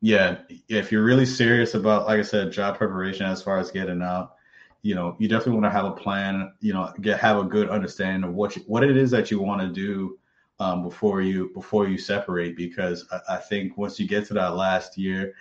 yeah, 0.00 0.38
if 0.68 0.92
you're 0.92 1.04
really 1.04 1.26
serious 1.26 1.74
about, 1.74 2.06
like 2.06 2.18
I 2.18 2.22
said, 2.22 2.52
job 2.52 2.76
preparation 2.76 3.26
as 3.26 3.42
far 3.42 3.58
as 3.58 3.70
getting 3.70 4.02
out, 4.02 4.34
you 4.82 4.94
know, 4.94 5.16
you 5.18 5.28
definitely 5.28 5.60
want 5.60 5.64
to 5.66 5.70
have 5.70 5.86
a 5.86 5.92
plan. 5.92 6.52
You 6.60 6.74
know, 6.74 6.92
get 7.00 7.20
have 7.20 7.38
a 7.38 7.44
good 7.44 7.70
understanding 7.70 8.28
of 8.28 8.34
what 8.34 8.56
you, 8.56 8.62
what 8.66 8.84
it 8.84 8.96
is 8.96 9.10
that 9.10 9.30
you 9.30 9.40
want 9.40 9.60
to 9.60 9.68
do 9.68 10.18
um, 10.60 10.82
before 10.82 11.22
you 11.22 11.50
before 11.54 11.88
you 11.88 11.98
separate 11.98 12.56
because 12.56 13.06
I, 13.10 13.34
I, 13.34 13.36
think 13.38 13.76
once 13.76 13.98
you 13.98 14.06
get 14.06 14.26
to 14.26 14.34
that 14.34 14.54
last 14.54 14.96
year 14.96 15.34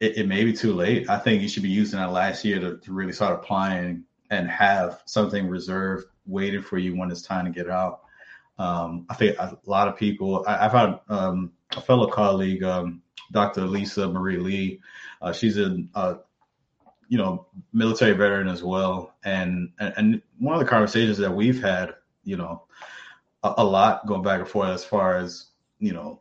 it, 0.00 0.18
it, 0.18 0.26
may 0.26 0.44
be 0.44 0.52
too 0.52 0.72
late 0.72 1.08
i 1.10 1.18
think 1.18 1.42
you 1.42 1.48
should 1.48 1.62
be 1.62 1.68
using 1.68 1.98
that 1.98 2.10
last 2.10 2.44
year 2.44 2.58
to, 2.58 2.78
to 2.78 2.92
really 2.92 3.12
start 3.12 3.34
applying 3.34 4.04
and 4.30 4.48
have 4.48 5.02
something 5.04 5.46
reserved 5.46 6.06
waiting 6.26 6.62
for 6.62 6.78
you 6.78 6.96
when 6.96 7.10
it's 7.10 7.22
time 7.22 7.44
to 7.44 7.50
get 7.50 7.68
out. 7.70 8.00
Um, 8.56 9.04
i 9.10 9.14
think 9.14 9.36
a 9.38 9.58
lot 9.66 9.88
of 9.88 9.96
people 9.96 10.44
I, 10.46 10.56
have 10.58 10.72
had 10.72 11.00
um, 11.08 11.50
a 11.76 11.80
fellow 11.80 12.06
colleague 12.06 12.62
um, 12.62 13.02
dr 13.32 13.60
lisa 13.60 14.08
marie 14.08 14.38
lee. 14.38 14.80
Uh, 15.20 15.32
she's 15.32 15.58
a 15.58 15.82
uh, 15.94 16.14
you 17.08 17.18
know 17.18 17.46
military 17.72 18.12
veteran 18.12 18.48
as 18.48 18.62
well. 18.62 19.14
And, 19.24 19.70
and 19.78 19.94
and 19.96 20.22
one 20.38 20.54
of 20.54 20.60
the 20.60 20.68
conversations 20.68 21.18
that 21.18 21.30
we've 21.30 21.62
had 21.62 21.94
you 22.24 22.36
know 22.36 22.64
a, 23.42 23.54
a 23.58 23.64
lot 23.64 24.06
going 24.06 24.22
back 24.22 24.40
and 24.40 24.48
forth 24.48 24.70
as 24.70 24.84
far 24.84 25.16
as 25.16 25.46
you 25.78 25.92
know 25.92 26.20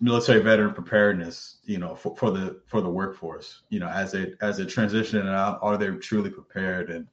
military 0.00 0.40
veteran 0.40 0.72
preparedness 0.72 1.58
you 1.64 1.78
know 1.78 1.94
for, 1.94 2.16
for 2.16 2.30
the 2.30 2.60
for 2.66 2.80
the 2.80 2.88
workforce 2.88 3.62
you 3.68 3.78
know 3.78 3.88
as 3.88 4.12
they 4.12 4.32
as 4.40 4.56
they 4.56 4.64
transition 4.64 5.26
out 5.28 5.58
are 5.62 5.76
they 5.76 5.88
truly 5.96 6.30
prepared? 6.30 6.90
And 6.90 7.06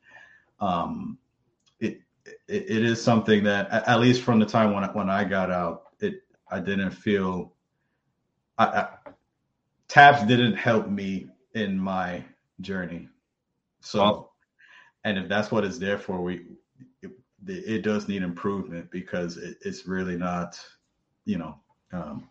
um 0.60 1.18
it, 2.48 2.70
it 2.70 2.70
it 2.70 2.84
is 2.84 3.02
something 3.02 3.44
that 3.44 3.72
at 3.72 4.00
least 4.00 4.22
from 4.22 4.40
the 4.40 4.46
time 4.46 4.74
when 4.74 4.84
I, 4.84 4.88
when 4.88 5.10
I 5.10 5.24
got 5.24 5.52
out 5.52 5.84
it 6.00 6.24
I 6.50 6.60
didn't 6.60 6.92
feel 6.92 7.54
I, 8.58 8.66
I 8.66 8.88
TAPS 9.88 10.24
didn't 10.24 10.56
help 10.56 10.90
me 10.90 11.30
in 11.54 11.80
my 11.80 12.24
journey. 12.62 13.10
So 13.82 14.32
and 15.04 15.18
if 15.18 15.30
that's 15.30 15.52
what 15.52 15.64
it's 15.64 15.78
there 15.78 15.98
for 15.98 16.22
we 16.22 16.46
it 17.46 17.84
does 17.84 18.08
need 18.08 18.24
improvement 18.24 18.92
because 18.92 19.38
it, 19.38 19.58
it's 19.64 19.88
really 19.88 20.18
not, 20.18 20.60
you 21.26 21.38
know, 21.38 21.56
um, 21.94 22.28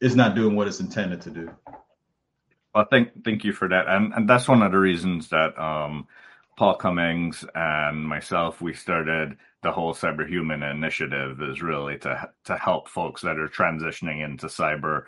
it's 0.00 0.14
not 0.14 0.34
doing 0.34 0.56
what 0.56 0.66
it's 0.66 0.80
intended 0.80 1.22
to 1.22 1.30
do. 1.30 1.50
Well, 2.74 2.86
thank 2.90 3.24
thank 3.24 3.44
you 3.44 3.52
for 3.52 3.68
that, 3.68 3.86
and 3.86 4.12
and 4.14 4.28
that's 4.28 4.48
one 4.48 4.62
of 4.62 4.72
the 4.72 4.78
reasons 4.78 5.28
that 5.28 5.58
um, 5.58 6.08
Paul 6.56 6.76
Cummings 6.76 7.44
and 7.54 8.06
myself 8.06 8.60
we 8.60 8.74
started 8.74 9.36
the 9.62 9.72
whole 9.72 9.94
cyberhuman 9.94 10.68
initiative 10.70 11.40
is 11.40 11.62
really 11.62 11.98
to 11.98 12.28
to 12.44 12.56
help 12.56 12.88
folks 12.88 13.22
that 13.22 13.38
are 13.38 13.48
transitioning 13.48 14.24
into 14.24 14.46
cyber 14.46 15.04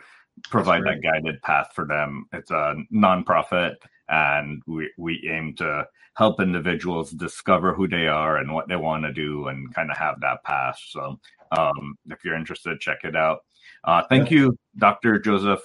provide 0.49 0.83
that 0.83 1.01
guided 1.01 1.41
path 1.41 1.69
for 1.73 1.85
them. 1.85 2.25
It's 2.33 2.51
a 2.51 2.75
nonprofit, 2.93 3.75
and 4.09 4.61
we 4.67 4.91
we 4.97 5.29
aim 5.31 5.55
to 5.57 5.87
help 6.15 6.39
individuals 6.39 7.11
discover 7.11 7.73
who 7.73 7.87
they 7.87 8.07
are 8.07 8.37
and 8.37 8.53
what 8.53 8.67
they 8.67 8.75
want 8.75 9.03
to 9.03 9.13
do 9.13 9.47
and 9.47 9.73
kind 9.73 9.91
of 9.91 9.97
have 9.97 10.19
that 10.21 10.43
path. 10.43 10.79
So 10.87 11.19
um, 11.51 11.97
if 12.09 12.23
you're 12.23 12.37
interested, 12.37 12.79
check 12.79 12.99
it 13.03 13.15
out. 13.15 13.39
Uh, 13.83 14.03
thank 14.09 14.31
you, 14.31 14.57
Dr. 14.77 15.19
Joseph. 15.19 15.61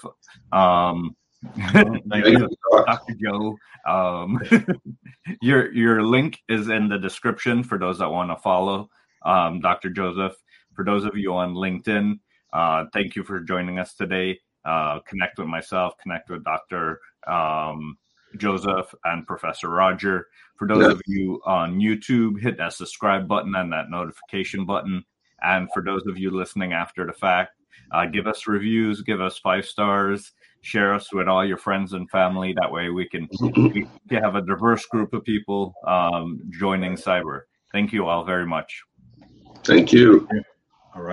Um, 0.53 1.15
Dr. 2.09 3.15
Joe. 3.23 3.57
Um, 3.87 4.41
your 5.43 5.73
your 5.73 6.03
link 6.03 6.39
is 6.49 6.69
in 6.69 6.89
the 6.89 6.99
description 6.99 7.63
for 7.63 7.79
those 7.79 7.99
that 7.99 8.11
want 8.11 8.31
to 8.31 8.37
follow 8.37 8.91
um, 9.25 9.61
Dr. 9.61 9.91
Joseph. 9.91 10.35
For 10.75 10.85
those 10.85 11.05
of 11.05 11.17
you 11.17 11.35
on 11.35 11.55
LinkedIn, 11.55 12.19
uh, 12.53 12.85
thank 12.93 13.17
you 13.17 13.25
for 13.25 13.41
joining 13.41 13.79
us 13.79 13.95
today. 13.95 14.39
Uh, 14.65 15.01
connect 15.01 15.39
with 15.39 15.49
myself, 15.49 15.95
connect 16.03 16.29
with 16.29 16.45
Dr. 16.45 17.01
Um, 17.27 17.97
Joseph 18.37 18.95
and 19.05 19.27
Professor 19.27 19.69
Roger. 19.69 20.29
For 20.57 20.69
those 20.69 20.85
yeah. 20.85 20.93
of 20.93 21.01
you 21.07 21.41
on 21.47 21.81
YouTube, 21.81 22.41
hit 22.41 22.59
that 22.59 22.75
subscribe 22.75 23.27
button 23.27 23.55
and 23.55 23.73
that 23.73 23.91
notification 23.91 24.67
button. 24.67 25.05
And 25.43 25.69
for 25.73 25.83
those 25.83 26.07
of 26.07 26.19
you 26.19 26.31
listening 26.31 26.75
after 26.75 27.07
the 27.07 27.15
fact, 27.15 27.57
uh, 27.91 28.07
give 28.07 28.27
us 28.27 28.47
reviews, 28.47 29.01
give 29.01 29.21
us 29.21 29.39
five 29.39 29.65
stars, 29.65 30.33
share 30.63 30.95
us 30.95 31.13
with 31.13 31.29
all 31.29 31.45
your 31.45 31.57
friends 31.57 31.93
and 31.93 32.09
family. 32.11 32.55
That 32.55 32.71
way 32.71 32.91
we 32.91 33.09
can, 33.09 33.29
we 33.41 33.87
can 34.09 34.23
have 34.23 34.35
a 34.35 34.43
diverse 34.43 34.87
group 34.87 35.13
of 35.13 35.25
people 35.25 35.75
um, 35.87 36.41
joining 36.51 36.95
cyber. 36.95 37.43
Thank 37.73 37.93
you 37.93 38.07
all 38.07 38.25
very 38.25 38.47
much. 38.47 38.83
Thank 39.65 39.93
you. 39.93 40.29